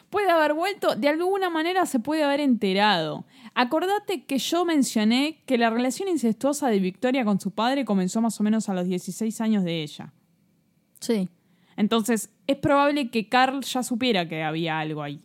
[0.10, 3.26] puede haber vuelto, de alguna manera se puede haber enterado.
[3.54, 8.40] Acordate que yo mencioné que la relación incestuosa de Victoria con su padre comenzó más
[8.40, 10.14] o menos a los 16 años de ella.
[11.00, 11.30] Sí.
[11.78, 15.22] Entonces, es probable que Carl ya supiera que había algo ahí.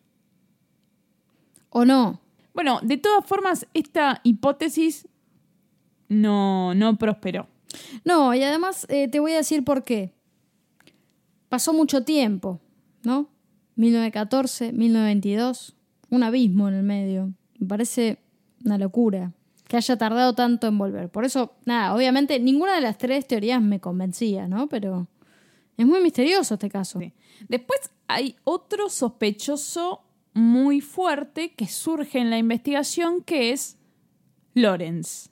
[1.71, 2.21] ¿O no?
[2.55, 5.09] Bueno, de todas formas, esta hipótesis
[6.09, 7.47] no, no prosperó.
[8.05, 10.13] No, y además eh, te voy a decir por qué.
[11.49, 12.61] Pasó mucho tiempo,
[13.03, 13.29] ¿no?
[13.77, 15.77] 1914, 1922,
[16.11, 17.33] un abismo en el medio.
[17.59, 18.19] Me parece
[18.65, 19.33] una locura
[19.69, 21.09] que haya tardado tanto en volver.
[21.11, 24.69] Por eso, nada, obviamente ninguna de las tres teorías me convencía, ¿no?
[24.69, 25.07] Pero
[25.77, 27.01] es muy misterioso este caso.
[27.49, 30.03] Después hay otro sospechoso
[30.35, 33.79] muy fuerte que surge en la investigación, que es
[34.55, 35.31] Lawrence.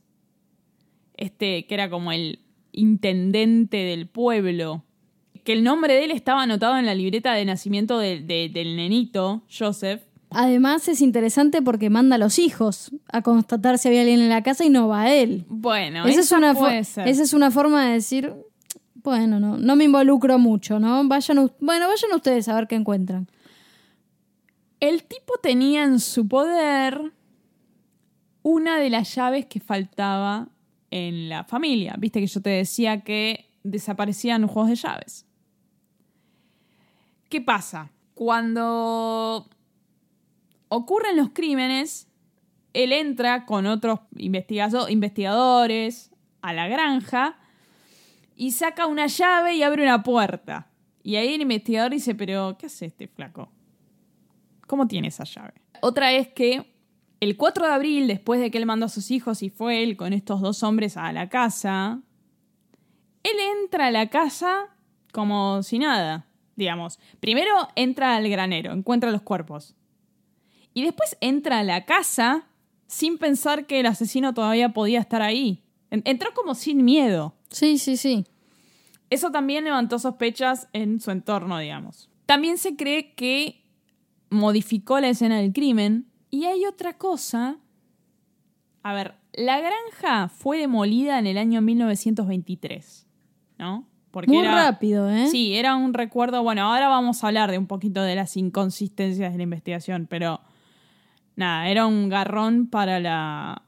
[1.17, 2.41] Este, que era como el
[2.73, 4.85] intendente del pueblo.
[5.49, 8.77] Que el nombre de él estaba anotado en la libreta de nacimiento de- de- del
[8.77, 10.03] nenito, Joseph.
[10.29, 14.43] Además es interesante porque manda a los hijos a constatar si había alguien en la
[14.43, 15.47] casa y no va a él.
[15.49, 17.09] Bueno, esa, es una fo- puede ser.
[17.09, 18.35] esa es una forma de decir,
[18.97, 21.03] bueno, no, no me involucro mucho, ¿no?
[21.09, 23.27] Vayan, bueno, vayan ustedes a ver qué encuentran.
[24.81, 27.01] El tipo tenía en su poder
[28.43, 30.51] una de las llaves que faltaba
[30.91, 31.95] en la familia.
[31.99, 35.25] Viste que yo te decía que desaparecían los juegos de llaves.
[37.29, 37.91] ¿Qué pasa?
[38.15, 39.49] Cuando
[40.69, 42.09] ocurren los crímenes,
[42.73, 46.11] él entra con otros investigadores
[46.43, 47.39] a la granja
[48.35, 50.71] y saca una llave y abre una puerta.
[51.03, 53.51] Y ahí el investigador dice, pero ¿qué hace este flaco?
[54.67, 55.55] ¿Cómo tiene esa llave?
[55.81, 56.73] Otra es que
[57.21, 59.97] el 4 de abril, después de que él mandó a sus hijos y fue él
[59.97, 62.01] con estos dos hombres a la casa,
[63.23, 64.77] él entra a la casa
[65.13, 66.28] como si nada,
[66.59, 66.99] digamos.
[67.21, 69.75] Primero entra al granero, encuentra los cuerpos.
[70.75, 72.47] Y después entra a la casa
[72.87, 75.65] sin pensar que el asesino todavía podía estar ahí.
[75.91, 77.35] En- Entró como sin miedo.
[77.51, 78.27] Sí, sí, sí.
[79.11, 82.11] Eso también levantó sospechas en su entorno, digamos.
[82.27, 83.65] También se cree que
[84.29, 86.07] modificó la escena del crimen.
[86.31, 87.57] Y hay otra cosa.
[88.83, 93.07] A ver, la granja fue demolida en el año 1923,
[93.59, 93.89] ¿no?
[94.19, 95.29] Porque Muy era- rápido, ¿eh?
[95.29, 96.43] Sí, era un recuerdo.
[96.43, 100.41] Bueno, ahora vamos a hablar de un poquito de las inconsistencias de la investigación, pero
[101.37, 103.63] nada, era un garrón para la.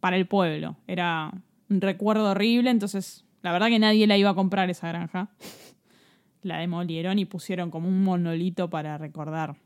[0.00, 0.76] para el pueblo.
[0.86, 1.32] Era
[1.70, 5.30] un recuerdo horrible, entonces la verdad que nadie la iba a comprar esa granja.
[6.42, 9.56] La demolieron y pusieron como un monolito para recordar.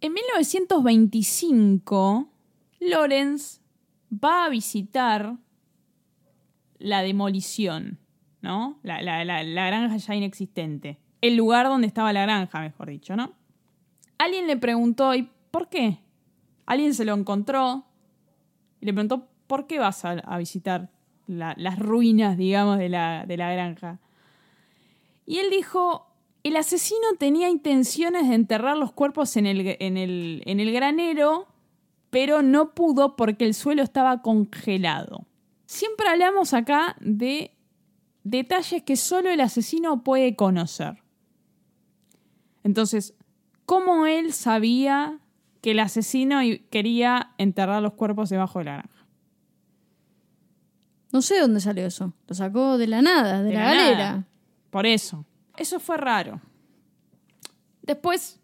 [0.00, 2.28] En 1925,
[2.80, 3.60] Lawrence
[4.12, 5.36] va a visitar
[6.78, 7.98] la demolición,
[8.42, 8.78] ¿no?
[8.82, 10.98] La, la- la- granja ya inexistente.
[11.20, 13.32] El lugar donde estaba la granja, mejor dicho, ¿no?
[14.18, 15.98] Alguien le preguntó, ¿y por qué?
[16.66, 17.84] Alguien se lo encontró
[18.80, 20.90] y le preguntó, ¿por qué vas a, visitar
[21.26, 24.00] la- las ruinas, digamos, de la, de la granja?
[25.24, 26.08] Y él dijo,
[26.42, 31.46] el asesino tenía intenciones de enterrar los cuerpos en el, en el, en el granero,
[32.10, 35.24] pero no pudo porque el suelo estaba congelado.
[35.66, 37.51] Siempre hablamos acá de
[38.24, 41.02] detalles que solo el asesino puede conocer.
[42.64, 43.14] Entonces,
[43.66, 45.18] ¿cómo él sabía
[45.60, 49.06] que el asesino quería enterrar los cuerpos debajo de la granja?
[51.12, 52.14] No sé dónde salió eso.
[52.26, 53.98] Lo sacó de la nada, de, De la, la galera.
[53.98, 54.26] nada.
[54.70, 55.26] Por eso.
[55.56, 56.40] Eso fue raro.
[57.82, 58.40] Después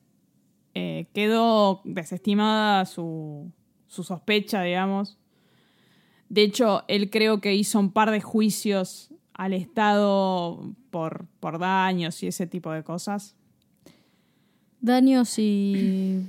[0.74, 3.50] eh, quedó desestimada su,
[3.86, 5.18] su sospecha, digamos.
[6.28, 12.22] De hecho, él creo que hizo un par de juicios al Estado por, por daños
[12.22, 13.36] y ese tipo de cosas.
[14.80, 16.24] Daños y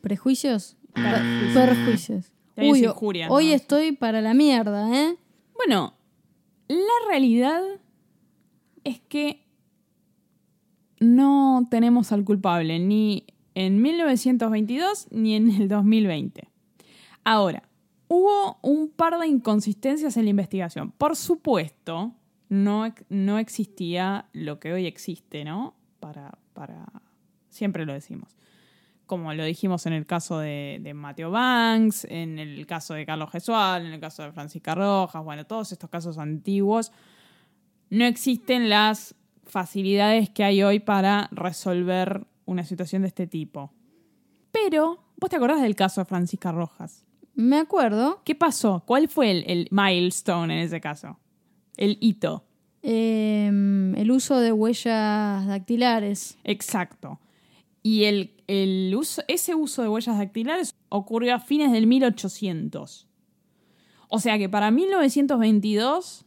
[0.00, 0.76] prejuicios.
[0.94, 2.32] Perjuicios.
[2.56, 2.86] Uy,
[3.28, 3.54] hoy ¿no?
[3.54, 5.16] estoy para la mierda, ¿eh?
[5.56, 5.94] Bueno,
[6.68, 7.60] La realidad
[8.84, 9.44] es que
[11.00, 13.26] no tenemos al culpable ni
[13.56, 16.48] en 1922 ni en el 2020.
[17.24, 17.68] Ahora,
[18.06, 20.92] hubo un par de inconsistencias en la investigación.
[20.92, 22.14] Por supuesto,
[22.48, 25.74] no, no existía lo que hoy existe, ¿no?
[26.00, 26.86] Para, para.
[27.48, 28.36] Siempre lo decimos.
[29.06, 33.30] Como lo dijimos en el caso de, de Mateo Banks, en el caso de Carlos
[33.30, 36.90] Gesual, en el caso de Francisca Rojas, bueno, todos estos casos antiguos,
[37.90, 39.14] no existen las
[39.44, 43.72] facilidades que hay hoy para resolver una situación de este tipo.
[44.50, 47.04] Pero, ¿vos te acordás del caso de Francisca Rojas?
[47.34, 48.22] Me acuerdo.
[48.24, 48.84] ¿Qué pasó?
[48.86, 51.18] ¿Cuál fue el, el milestone en ese caso?
[51.76, 52.44] El hito.
[52.82, 56.38] Em, el uso de huellas dactilares.
[56.44, 57.20] Exacto.
[57.82, 63.06] Y el, el uso, ese uso de huellas dactilares ocurrió a fines del 1800.
[64.08, 66.24] O sea que para 1922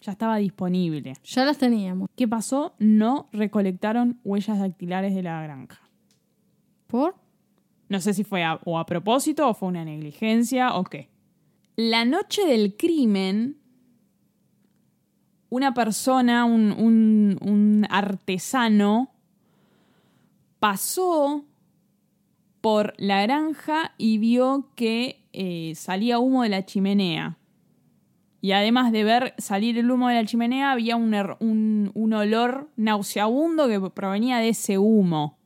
[0.00, 1.14] ya estaba disponible.
[1.24, 2.08] Ya las teníamos.
[2.16, 2.74] ¿Qué pasó?
[2.78, 5.80] No recolectaron huellas dactilares de la granja.
[6.86, 7.16] ¿Por?
[7.88, 11.08] No sé si fue a, o a propósito o fue una negligencia o qué.
[11.76, 13.58] La noche del crimen,
[15.50, 19.10] una persona, un, un- artesano,
[20.58, 21.44] pasó
[22.60, 27.38] por la granja y vio que eh, salía humo de la chimenea.
[28.40, 32.68] Y además de ver salir el humo de la chimenea, había un, un- un olor
[32.76, 35.38] nauseabundo que provenía de ese humo.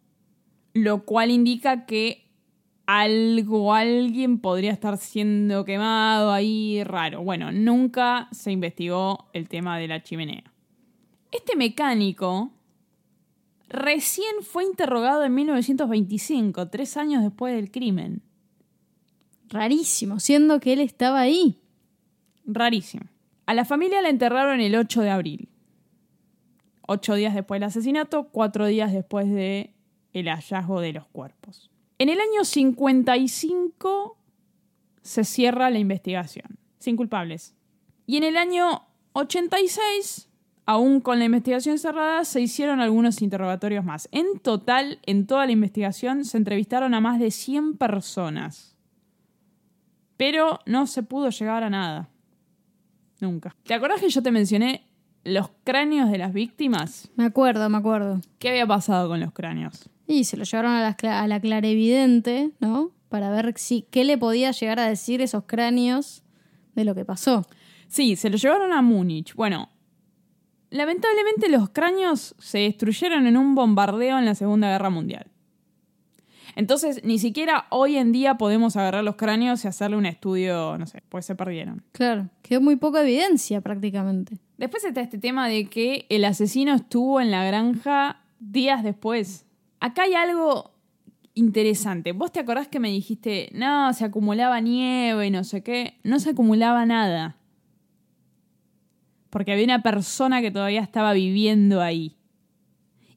[0.74, 2.21] Lo cual indica que
[3.00, 7.22] algo, alguien podría estar siendo quemado ahí raro.
[7.22, 10.44] Bueno, nunca se investigó el tema de la chimenea.
[11.30, 12.50] Este mecánico
[13.68, 18.20] recién fue interrogado en 1925, tres años después del crimen.
[19.48, 21.62] Rarísimo, siendo que él estaba ahí.
[22.44, 23.04] Rarísimo.
[23.46, 25.48] A la familia la enterraron el 8 de abril.
[26.86, 29.70] Ocho días después del asesinato, cuatro días después del
[30.12, 31.70] el hallazgo de los cuerpos.
[32.02, 34.18] En el año 55
[35.02, 37.54] se cierra la investigación, sin culpables.
[38.08, 40.28] Y en el año 86,
[40.66, 44.08] aún con la investigación cerrada, se hicieron algunos interrogatorios más.
[44.10, 48.76] En total, en toda la investigación, se entrevistaron a más de 100 personas.
[50.16, 52.08] Pero no se pudo llegar a nada.
[53.20, 53.54] Nunca.
[53.62, 54.88] ¿Te acuerdas que yo te mencioné
[55.22, 57.12] los cráneos de las víctimas?
[57.14, 58.20] Me acuerdo, me acuerdo.
[58.40, 59.88] ¿Qué había pasado con los cráneos?
[60.06, 62.90] Y se lo llevaron a la, a la clarevidente, ¿no?
[63.08, 66.22] Para ver si qué le podía llegar a decir esos cráneos
[66.74, 67.46] de lo que pasó.
[67.88, 69.34] Sí, se lo llevaron a Múnich.
[69.34, 69.68] Bueno,
[70.70, 75.26] lamentablemente los cráneos se destruyeron en un bombardeo en la Segunda Guerra Mundial.
[76.54, 80.86] Entonces, ni siquiera hoy en día podemos agarrar los cráneos y hacerle un estudio, no
[80.86, 81.82] sé, pues se perdieron.
[81.92, 84.38] Claro, quedó muy poca evidencia prácticamente.
[84.58, 89.46] Después está este tema de que el asesino estuvo en la granja días después.
[89.82, 90.70] Acá hay algo
[91.34, 92.12] interesante.
[92.12, 95.98] ¿Vos te acordás que me dijiste, no, se acumulaba nieve y no sé qué?
[96.04, 97.34] No se acumulaba nada.
[99.28, 102.14] Porque había una persona que todavía estaba viviendo ahí.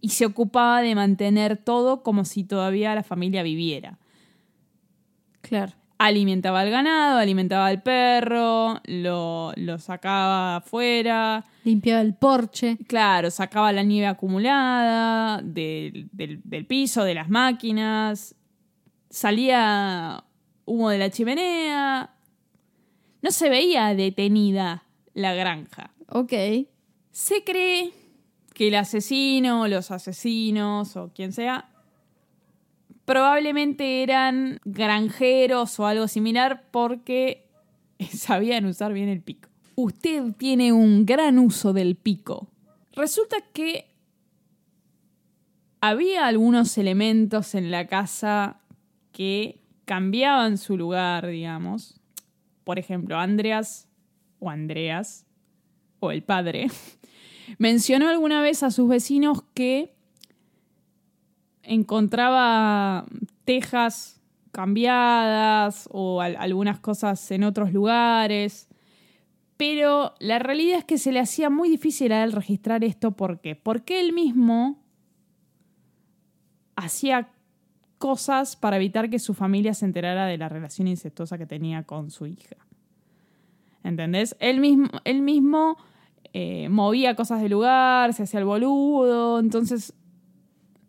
[0.01, 3.99] Y se ocupaba de mantener todo como si todavía la familia viviera
[5.41, 5.74] Claro.
[5.97, 12.77] Alimentaba al ganado, alimentaba al perro, lo, lo sacaba afuera, Limpiaba el porche.
[12.87, 18.35] claro, sacaba la nieve acumulada del, del- del piso, de las máquinas,
[19.09, 20.23] salía
[20.65, 22.13] humo de la chimenea,
[23.21, 24.83] no se veía detenida
[25.13, 25.91] la granja.
[26.09, 26.33] Ok.
[27.11, 27.93] Se cree
[28.53, 31.69] que el asesino, los asesinos o quien sea,
[33.05, 37.47] probablemente eran granjeros o algo similar porque
[38.11, 39.49] sabían usar bien el pico.
[39.75, 42.47] Usted tiene un gran uso del pico.
[42.93, 43.91] Resulta que
[45.81, 48.61] había algunos elementos en la casa
[49.11, 51.99] que cambiaban su lugar, digamos.
[52.63, 53.87] Por ejemplo, Andreas
[54.39, 55.25] o Andreas
[55.99, 56.67] o el padre
[57.59, 59.94] mencionó alguna vez a sus vecinos que
[61.66, 63.05] encontraba
[63.43, 68.70] tejas cambiadas o al- algunas cosas en otros lugares.
[69.57, 73.11] Pero la realidad es que se le hacía muy difícil a él registrar esto.
[73.11, 73.55] ¿Por qué?
[73.55, 74.82] Porque él mismo
[76.76, 77.30] hacía
[77.97, 82.11] cosas para evitar que su familia se enterara de la relación incestuosa que tenía con
[82.11, 82.55] su hija.
[83.84, 84.36] ¿Entendés?
[84.39, 85.78] Él mismo, él mismo
[86.34, 89.93] eh, movía cosas del lugar, se hacía el boludo, entonces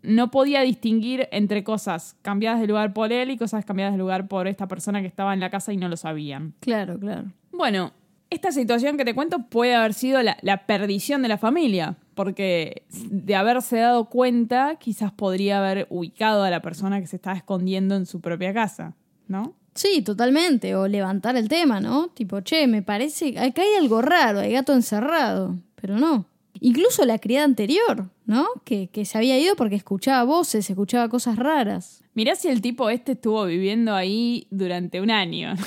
[0.07, 4.29] no podía distinguir entre cosas cambiadas de lugar por él y cosas cambiadas de lugar
[4.29, 6.55] por esta persona que estaba en la casa y no lo sabían.
[6.61, 7.25] Claro, claro.
[7.53, 7.93] Bueno,
[8.31, 12.85] esta situación que te cuento puede haber sido la, la perdición de la familia, porque
[13.11, 17.95] de haberse dado cuenta, quizás podría haber ubicado a la persona que se estaba escondiendo
[17.95, 18.95] en su propia casa,
[19.29, 19.55] ¿no?
[19.77, 20.75] Sí, totalmente.
[20.75, 22.09] O levantar el tema, ¿no?
[22.09, 23.39] Tipo, che, me parece.
[23.39, 25.57] Acá hay algo raro, hay gato encerrado.
[25.75, 26.25] Pero no.
[26.67, 28.49] Incluso la criada anterior, ¿no?
[28.65, 32.03] Que, que se había ido porque escuchaba voces, escuchaba cosas raras.
[32.13, 35.55] Mirá si el tipo este estuvo viviendo ahí durante un año.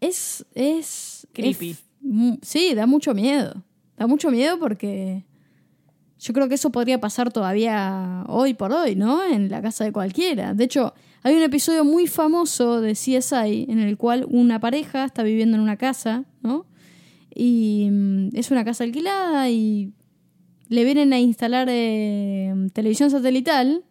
[0.00, 0.44] Es.
[0.54, 1.70] es Creepy.
[1.70, 1.84] es
[2.42, 3.62] sí, da mucho miedo.
[3.96, 5.24] Da mucho miedo porque.
[6.18, 9.22] Yo creo que eso podría pasar todavía hoy por hoy, ¿no?
[9.24, 10.54] En la casa de cualquiera.
[10.54, 15.22] De hecho, hay un episodio muy famoso de CSI en el cual una pareja está
[15.22, 16.66] viviendo en una casa, ¿no?
[17.34, 19.92] Y mm, es una casa alquilada y
[20.68, 23.84] le vienen a instalar eh, televisión satelital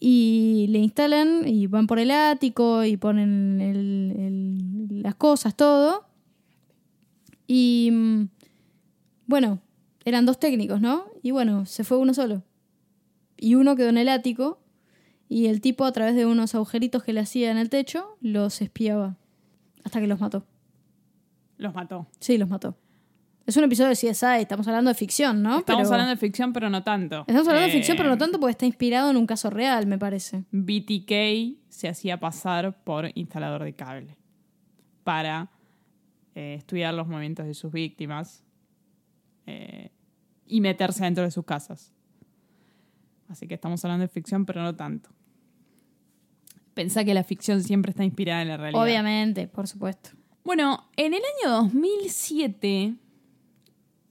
[0.00, 6.04] y le instalan y van por el ático y ponen el- las cosas, todo.
[7.46, 8.28] Y mm,
[9.26, 9.60] bueno,
[10.04, 11.06] eran dos técnicos, ¿no?
[11.22, 12.42] Y bueno, se fue uno solo.
[13.36, 14.60] Y uno quedó en el ático
[15.28, 18.60] y el tipo a través de unos agujeritos que le hacía en el techo los
[18.62, 19.16] espiaba
[19.84, 20.44] hasta que los mató.
[21.58, 22.06] Los mató.
[22.20, 22.76] Sí, los mató.
[23.46, 25.58] Es un episodio de CSI, estamos hablando de ficción, ¿no?
[25.58, 27.20] Estamos Pero- hablando de ficción, pero no tanto.
[27.28, 29.86] Estamos hablando de Eh, ficción, pero no tanto porque está inspirado en un caso real,
[29.86, 30.44] me parece.
[30.50, 34.16] BTK se hacía pasar por instalador de cable
[35.04, 35.50] para
[36.34, 38.42] eh, estudiar los movimientos de sus víctimas
[39.46, 39.90] eh,
[40.46, 41.92] y meterse dentro de sus casas.
[43.28, 45.10] Así que estamos hablando de ficción, pero no tanto.
[46.72, 48.82] Pensá que la ficción siempre está inspirada en la realidad.
[48.82, 50.10] Obviamente, por supuesto.
[50.44, 52.94] Bueno, en el año 2007,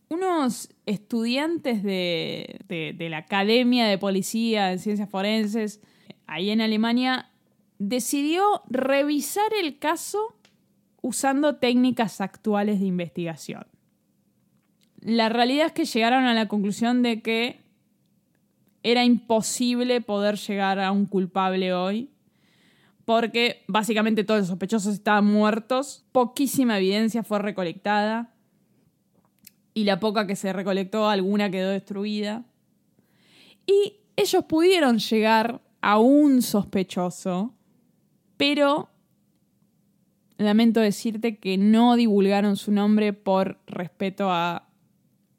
[0.10, 5.80] unos estudiantes de, de- de la Academia de Policía en Ciencias Forenses,
[6.26, 7.30] ahí en Alemania,
[7.78, 10.36] decidió revisar el caso
[11.02, 13.68] usando técnicas actuales de investigación.
[15.02, 17.62] La realidad es que llegaron a la conclusión de que
[18.84, 22.10] era imposible poder llegar a un culpable hoy
[23.06, 28.34] porque básicamente todos los sospechosos estaban muertos, poquísima evidencia fue recolectada
[29.74, 32.46] y la poca que se recolectó, alguna quedó destruida.
[33.66, 37.54] Y ellos pudieron llegar a un sospechoso,
[38.38, 38.90] pero
[40.38, 44.70] lamento decirte que no divulgaron su nombre por respeto a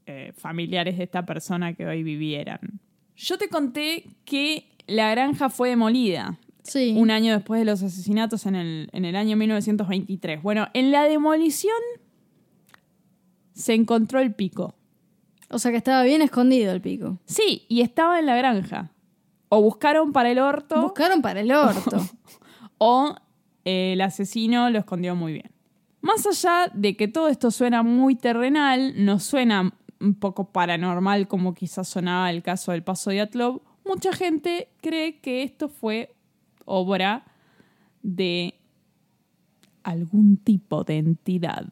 [0.07, 2.81] eh, familiares de esta persona que hoy vivieran.
[3.17, 6.95] Yo te conté que la granja fue demolida Sí.
[6.97, 10.43] un año después de los asesinatos en el, en el año 1923.
[10.43, 11.77] Bueno, en la demolición
[13.53, 14.75] se encontró el pico.
[15.51, 17.19] O sea que estaba bien escondido el pico.
[17.27, 18.91] Sí, y estaba en la granja.
[19.49, 21.99] O buscaron para el orto Buscaron para el orto.
[22.79, 23.15] o
[23.65, 25.51] eh, el asesino lo escondió muy bien.
[26.01, 31.55] Más allá de que todo esto suena muy terrenal, no suena un poco paranormal como
[31.55, 36.14] quizás sonaba el caso del paso de Atlov, mucha gente cree que esto fue
[36.65, 37.25] obra
[38.03, 38.55] de
[39.83, 41.67] algún tipo de entidad.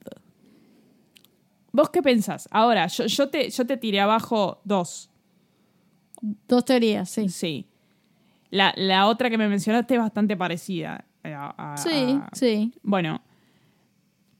[1.72, 2.48] ¿Vos qué pensás?
[2.50, 5.08] Ahora, yo, yo te, yo te tiré abajo dos.
[6.46, 7.28] Dos teorías, sí.
[7.28, 7.66] Sí.
[8.50, 11.04] La, la otra que me mencionaste es bastante parecida.
[11.24, 11.90] a- a- Sí,
[12.20, 12.72] a- sí.
[12.82, 13.22] Bueno,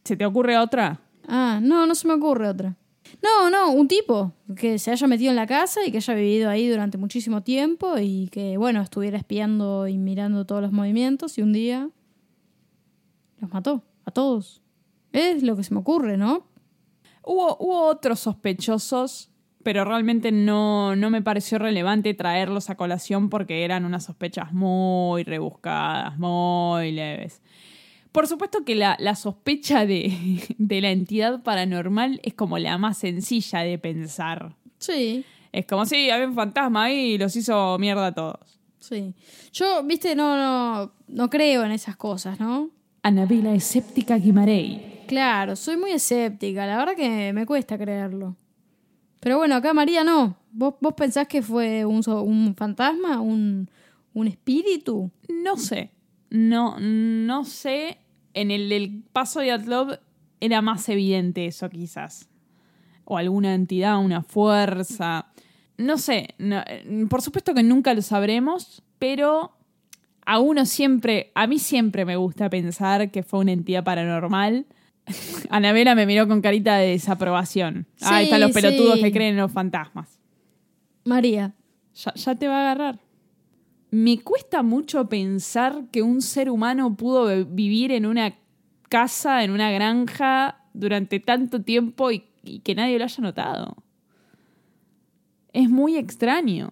[0.04, 1.00] ¿se te ocurre otra?
[1.26, 2.76] Ah, no, no se me ocurre otra.
[3.20, 6.48] No, no, un tipo que se haya metido en la casa y que haya vivido
[6.48, 11.42] ahí durante muchísimo tiempo y que, bueno, estuviera espiando y mirando todos los movimientos y
[11.42, 11.90] un día
[13.38, 14.62] los mató a todos.
[15.12, 16.46] Es lo que se me ocurre, ¿no?
[17.24, 19.30] Hubo, hubo otros sospechosos,
[19.62, 25.22] pero realmente no, no me pareció relevante traerlos a colación porque eran unas sospechas muy
[25.22, 27.42] rebuscadas, muy leves.
[28.12, 30.12] Por supuesto que la, la sospecha de,
[30.58, 34.54] de la entidad paranormal es como la más sencilla de pensar.
[34.78, 38.58] Sí, Es como si había un fantasma ahí y los hizo mierda a todos.
[38.80, 39.14] sí.
[39.52, 42.70] Yo, viste, no, no, no creo en esas cosas, ¿no?
[43.02, 45.02] Anabela escéptica Guimarey.
[45.06, 48.36] Claro, soy muy escéptica, la verdad que me cuesta creerlo.
[49.20, 50.36] Pero bueno, acá María no.
[50.52, 53.20] ¿Vos, vos pensás que fue un, un fantasma?
[53.20, 53.68] ¿Un,
[54.14, 55.10] ¿Un espíritu?
[55.28, 55.90] No sé.
[56.30, 57.98] No, no sé.
[58.34, 59.98] En el del paso de Atlov
[60.40, 62.28] era más evidente eso, quizás.
[63.04, 65.26] O alguna entidad, una fuerza.
[65.78, 66.34] No sé.
[66.38, 66.62] no-
[67.08, 69.52] por supuesto que nunca lo sabremos, pero
[70.24, 74.66] a uno siempre, a mí siempre me gusta pensar que fue una entidad paranormal.
[75.50, 77.86] Anabela me miró con carita de desaprobación.
[78.02, 79.02] ah, Sí, están los pelotudos sí.
[79.02, 80.18] que creen en los fantasmas.
[81.04, 81.54] María.
[81.94, 83.00] Ya, ya te va a agarrar.
[83.92, 88.34] Me cuesta mucho pensar que un ser humano pudo vi- vivir en una
[88.88, 93.76] casa en una granja durante tanto tiempo y, y que nadie lo haya notado.
[95.52, 96.70] Es muy extraño.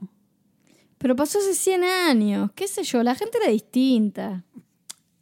[0.97, 4.45] Pero pasó hace 100 años, qué sé yo, la gente era distinta.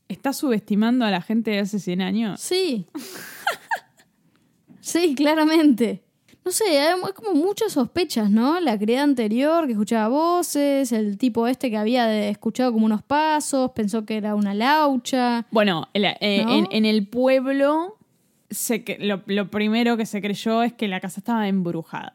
[0.09, 2.40] ¿Estás subestimando a la gente de hace 100 años?
[2.40, 2.86] Sí.
[4.80, 6.05] sí, claramente.
[6.49, 8.59] No sé, hay como muchas sospechas, ¿no?
[8.59, 13.72] La criada anterior que escuchaba voces, el tipo este que había escuchado como unos pasos,
[13.72, 15.44] pensó que era una laucha.
[15.51, 16.55] Bueno, el- eh, ¿No?
[16.55, 17.99] en, en el pueblo
[18.49, 22.14] se lo, lo primero que se creyó es que la casa estaba embrujada.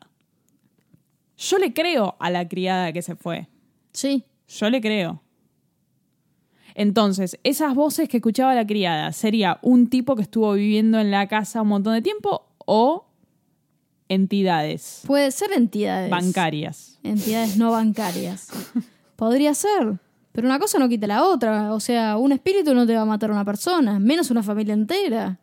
[1.38, 3.48] Yo le creo a la criada que se fue.
[3.92, 4.24] Sí.
[4.48, 5.22] Yo le creo.
[6.74, 11.28] Entonces, esas voces que escuchaba la criada, ¿sería un tipo que estuvo viviendo en la
[11.28, 13.06] casa un montón de tiempo o
[14.14, 16.10] entidades Puede ser entidades.
[16.10, 17.00] bancarias?
[17.04, 18.48] Entidades no bancarias.
[19.16, 20.00] Podría ser.
[20.32, 21.74] Pero una cosa no quita la otra.
[21.74, 24.74] O sea, un espíritu no te va a matar a una persona, menos una familia
[24.74, 25.40] entera.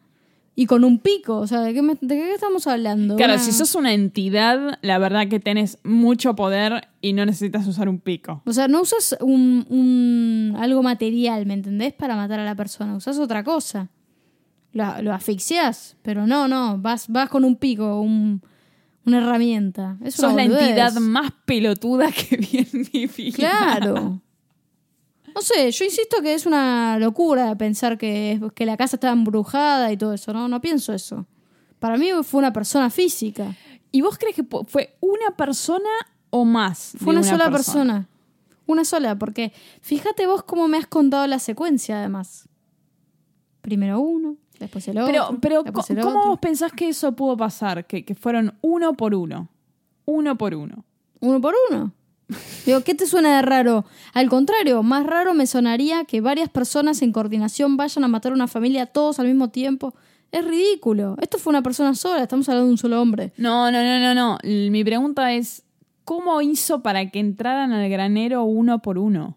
[0.56, 1.36] Y con un pico.
[1.38, 3.16] O sea, ¿de qué, me- de qué estamos hablando?
[3.16, 7.66] Claro, Una- si sos una entidad, la verdad que tenés mucho poder y no necesitas
[7.68, 8.42] usar un pico.
[8.44, 11.92] O sea, no usas un, un- algo material, ¿me entendés?
[11.94, 12.96] Para matar a la persona.
[12.96, 13.88] Usas otra cosa.
[14.72, 16.76] Lo, lo asfixias, pero no, no.
[16.78, 18.42] Vas, vas con un pico, un-
[19.06, 19.96] una herramienta.
[20.04, 23.36] Es una Sos la entidad más pelotuda que vi en mi vida.
[23.36, 24.20] Claro.
[25.34, 29.92] No sé, yo insisto que es una locura pensar que, que la casa estaba embrujada
[29.92, 30.32] y todo eso.
[30.32, 31.26] No, no pienso eso.
[31.78, 33.56] Para mí fue una persona física.
[33.92, 35.88] ¿Y vos crees que fue una persona
[36.30, 36.94] o más?
[36.98, 38.08] Fue una, sola persona.
[38.66, 42.48] Una sola, porque fíjate vos cómo me has contado la secuencia además.
[43.62, 45.10] Primero uno, después el otro.
[45.12, 46.30] Pero, pero después co- el ¿cómo otro.
[46.30, 47.86] vos pensás que eso pudo pasar?
[47.86, 49.48] Que, que fueron uno por uno.
[50.04, 50.84] Uno por uno.
[51.20, 51.92] Uno por uno.
[52.66, 53.84] Digo, ¿qué te suena de raro?
[54.14, 58.34] Al contrario, más raro me sonaría que varias personas en coordinación vayan a matar a
[58.36, 59.94] una familia todos al mismo tiempo.
[60.30, 61.16] Es ridículo.
[61.20, 63.32] Esto fue una persona sola, estamos hablando de un solo hombre.
[63.36, 64.38] No, no, no, no, no.
[64.70, 65.64] Mi pregunta es,
[66.04, 69.36] ¿cómo hizo para que entraran al granero uno por uno?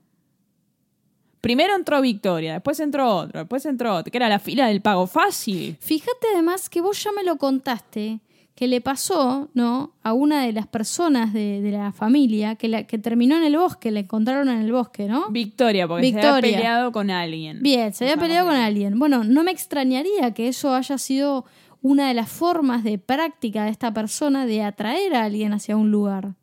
[1.43, 5.07] Primero entró Victoria, después entró otro, después entró otro, que era la fila del pago
[5.07, 5.75] fácil.
[5.81, 8.21] Fíjate además que vos ya me lo contaste,
[8.55, 9.91] que le pasó, ¿no?
[10.03, 13.57] A una de las personas de, de la familia que, la, que terminó en el
[13.57, 15.31] bosque, la encontraron en el bosque, ¿no?
[15.31, 17.61] Victoria, porque se había peleado con alguien.
[17.61, 18.97] Bien, se había peleado con alguien.
[18.97, 21.43] Bueno, no me extrañaría que eso haya sido
[21.81, 25.91] una de las formas de práctica de esta persona de atraer a alguien hacia un
[25.91, 26.35] lugar.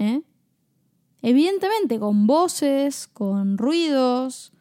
[0.00, 0.22] ¿eh?
[1.22, 4.52] Evidentemente, con voces, con ruidos,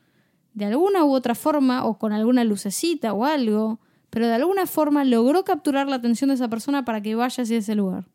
[0.54, 3.80] de alguna u otra forma, o con alguna lucecita o algo,
[4.10, 7.58] pero de alguna forma logró capturar la atención de esa persona para que vaya hacia
[7.58, 8.06] ese lugar.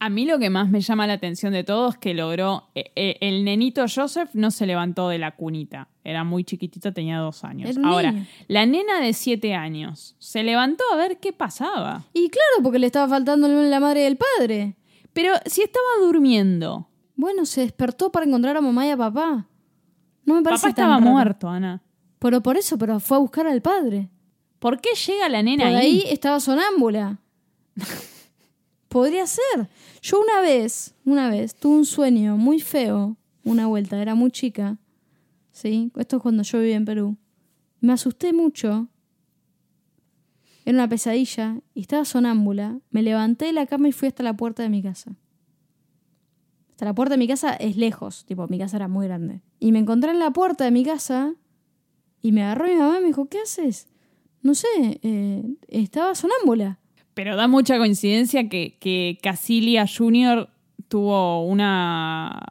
[0.00, 2.68] A mí lo que más me llama la atención de todo es que logró.
[2.74, 5.88] eh, eh, el nenito Joseph no se levantó de la cunita.
[6.02, 7.76] Era muy chiquitito, tenía dos años.
[7.82, 8.26] Ahora, niño.
[8.48, 12.04] la nena de siete años se levantó a ver qué pasaba.
[12.12, 14.76] Y claro, porque le estaba faltando la madre del padre.
[15.14, 19.46] Pero si estaba durmiendo, Bueno, se despertó para encontrar a mamá y a papá.
[20.24, 21.10] No me parece papá tan estaba raro.
[21.10, 21.82] muerto, Ana.
[22.18, 24.08] Pero por eso, pero fue a buscar al padre.
[24.58, 26.00] ¿Por qué llega la nena Por ahí?
[26.00, 27.18] ahí estaba sonámbula.
[28.88, 29.68] Podría ser.
[30.02, 34.78] Yo una vez, una vez, tuve un sueño muy feo, una vuelta, era muy chica.
[35.50, 35.90] ¿Sí?
[35.96, 37.16] Esto es cuando yo vivía en Perú.
[37.80, 38.88] Me asusté mucho.
[40.64, 42.78] Era una pesadilla y estaba sonámbula.
[42.90, 45.12] Me levanté de la cama y fui hasta la puerta de mi casa.
[46.74, 49.42] Hasta la puerta de mi casa es lejos, tipo, mi casa era muy grande.
[49.60, 51.32] Y me encontré en la puerta de mi casa
[52.20, 53.86] y me agarró mi mamá y me dijo, ¿qué haces?
[54.42, 54.66] No sé,
[55.02, 56.80] eh, estaba sonámbula.
[57.14, 60.48] Pero da mucha coincidencia que, que Casilia Jr.
[60.88, 62.42] tuvo una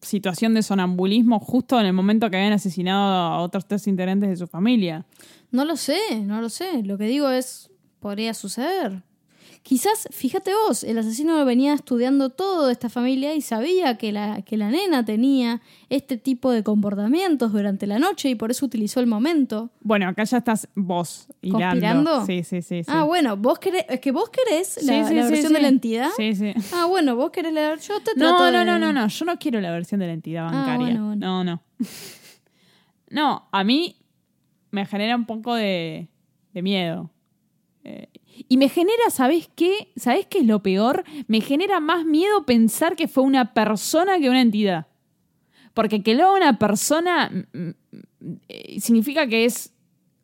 [0.00, 4.36] situación de sonambulismo justo en el momento que habían asesinado a otros tres integrantes de
[4.36, 5.06] su familia.
[5.50, 6.84] No lo sé, no lo sé.
[6.84, 7.68] Lo que digo es,
[7.98, 9.02] podría suceder.
[9.62, 14.42] Quizás, fíjate vos, el asesino venía estudiando todo de esta familia y sabía que la,
[14.42, 18.98] que la nena tenía este tipo de comportamientos durante la noche y por eso utilizó
[18.98, 19.70] el momento.
[19.80, 21.60] Bueno, acá ya estás vos hilando.
[21.68, 22.26] ¿Conspirando?
[22.26, 22.82] Sí, sí, sí.
[22.82, 22.90] sí.
[22.92, 25.60] Ah, bueno, vos querés, es que vos querés la, Sí, sí, la sí, versión de
[25.60, 26.08] la entidad.
[26.16, 26.52] Sí, sí.
[26.74, 29.06] Ah, bueno, vos querés la yo te trato No, no, de- no, no, no.
[29.06, 30.86] Yo no quiero la versión de la entidad Ah, bancaria.
[30.86, 31.26] bueno, bueno.
[31.26, 31.62] No, no.
[33.10, 33.96] No, a mí
[34.70, 36.08] me genera un poco de,
[36.54, 37.10] de miedo.
[37.84, 38.08] Eh,
[38.48, 39.92] y me genera, ¿sabes qué?
[39.96, 41.04] ¿Sabes qué es lo peor?
[41.26, 44.86] Me genera más miedo pensar que fue una persona que una entidad.
[45.74, 47.74] Porque que lo haga una persona mm, mm,
[48.48, 49.72] eh, significa que es,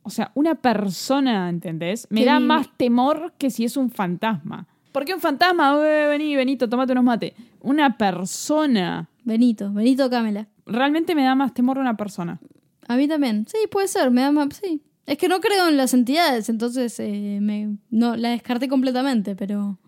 [0.02, 2.06] o sea, una persona, ¿entendés?
[2.10, 4.66] Me da más temor que si es un fantasma.
[4.92, 5.78] ¿Por qué un fantasma?
[5.82, 7.34] Eh, vení, Benito, tomate unos mates.
[7.60, 9.08] Una persona.
[9.24, 10.48] Benito, Benito Cámela.
[10.66, 12.40] Realmente me da más temor una persona.
[12.86, 13.46] A mí también.
[13.46, 14.48] Sí, puede ser, me da más.
[14.60, 19.34] Sí, Es que no creo en las entidades, entonces eh, me, no, la descarté completamente,
[19.34, 19.78] pero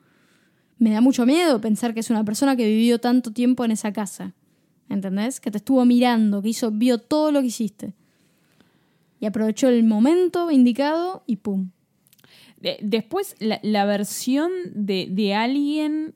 [0.79, 3.93] me da mucho miedo pensar que es una persona que vivió tanto tiempo en esa
[3.93, 4.35] casa.
[4.89, 5.39] ¿Entendés?
[5.39, 7.93] Que te estuvo mirando, que hizo, vio todo lo que hiciste.
[9.21, 11.71] Y aprovechó el momento indicado y ¡pum!
[12.59, 16.15] De- después, la, la versión de, de alguien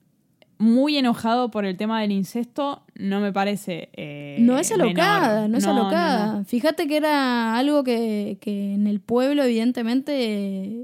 [0.58, 3.88] muy enojado por el tema del incesto no me parece.
[3.94, 5.50] eh, No es alocada, menor.
[5.50, 6.26] no es No, alocada.
[6.26, 6.44] no, no.
[6.44, 10.12] Fíjate que era algo que, que en el pueblo, evidentemente,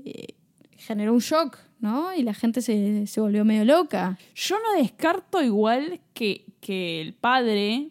[0.04, 0.34] eh,
[0.76, 2.12] generó un shock, ¿no?
[2.14, 4.18] Y la gente se, se volvió medio loca.
[4.34, 7.90] Yo no descarto igual que, que el padre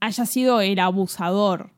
[0.00, 1.70] haya sido el abusador.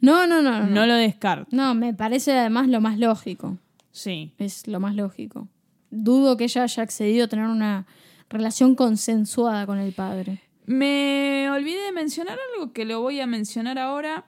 [0.00, 0.66] No, no, no, no.
[0.66, 1.46] No lo descarto.
[1.54, 3.58] No, me parece además lo más lógico.
[3.92, 4.32] Sí.
[4.38, 5.46] Es lo más lógico.
[5.90, 7.86] Dudo que ella haya accedido a tener una
[8.34, 10.42] relación consensuada con el padre.
[10.66, 14.26] Me olvidé de mencionar algo que lo voy a mencionar ahora,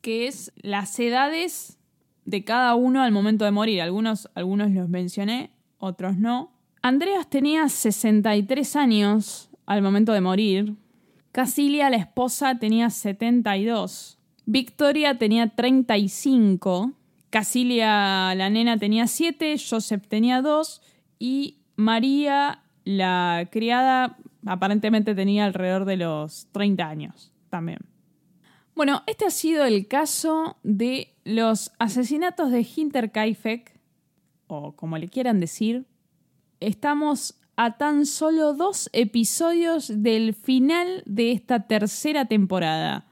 [0.00, 1.78] que es las edades
[2.24, 3.82] de cada uno al momento de morir.
[3.82, 6.52] Algunos, algunos los mencioné, otros no.
[6.82, 10.74] Andreas tenía 63 años al momento de morir.
[11.32, 14.18] Casilia, la esposa, tenía 72.
[14.44, 16.92] Victoria tenía 35.
[17.30, 19.56] Casilia, la nena, tenía 7.
[19.58, 20.80] Joseph tenía 2.
[21.18, 24.16] Y María, la criada,
[24.46, 27.80] aparentemente tenía alrededor de los 30 años también.
[28.76, 33.78] Bueno, este ha sido el caso de los asesinatos de Hinterkaifeck,
[34.46, 35.86] o como le quieran decir.
[36.60, 43.06] Estamos a tan solo dos episodios del final de esta tercera temporada.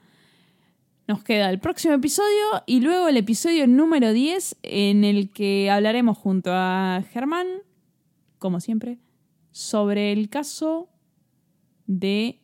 [1.09, 6.17] Nos queda el próximo episodio y luego el episodio número 10 en el que hablaremos
[6.17, 7.47] junto a Germán,
[8.39, 8.99] como siempre,
[9.55, 10.89] sobre el caso
[11.87, 12.41] de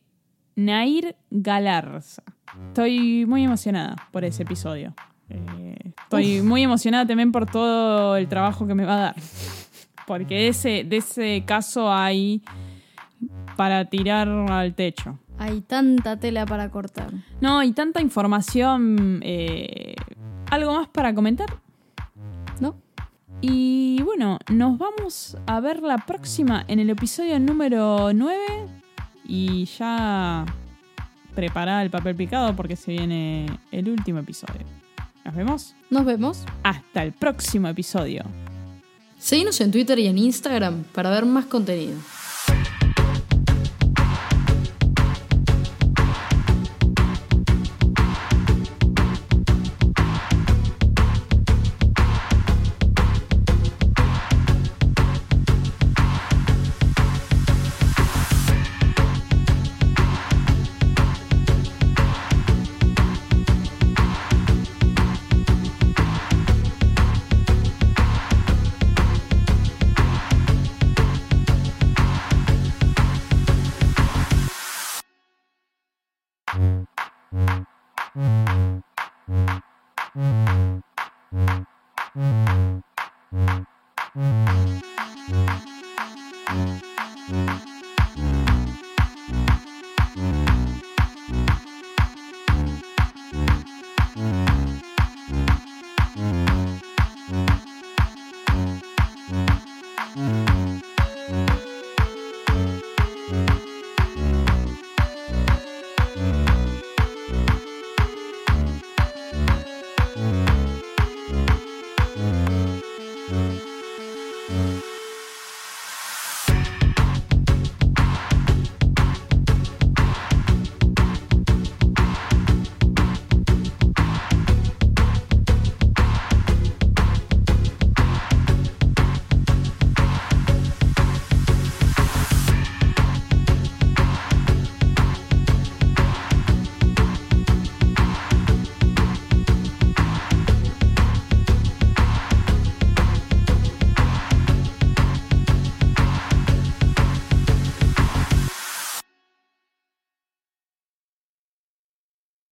[0.55, 2.23] Nair Galarza.
[2.69, 4.93] Estoy muy emocionada por ese episodio.
[5.27, 9.15] Eh, estoy muy emocionada también por todo el trabajo que me va a dar.
[10.07, 12.43] Porque de ese, de ese caso hay
[13.57, 15.19] para tirar al techo.
[15.37, 17.11] Hay tanta tela para cortar.
[17.41, 19.19] No, y tanta información.
[19.21, 19.95] eh,
[20.49, 21.49] ¿Algo más para comentar?
[22.61, 22.77] ¿No?
[23.41, 23.80] Y
[24.21, 28.37] bueno, nos vamos a ver la próxima en el episodio número 9.
[29.25, 30.45] Y ya
[31.33, 34.61] prepara el papel picado porque se viene el último episodio.
[35.25, 35.75] Nos vemos.
[35.89, 36.45] Nos vemos.
[36.61, 38.23] Hasta el próximo episodio.
[39.17, 41.97] Seguinos en Twitter y en Instagram para ver más contenido.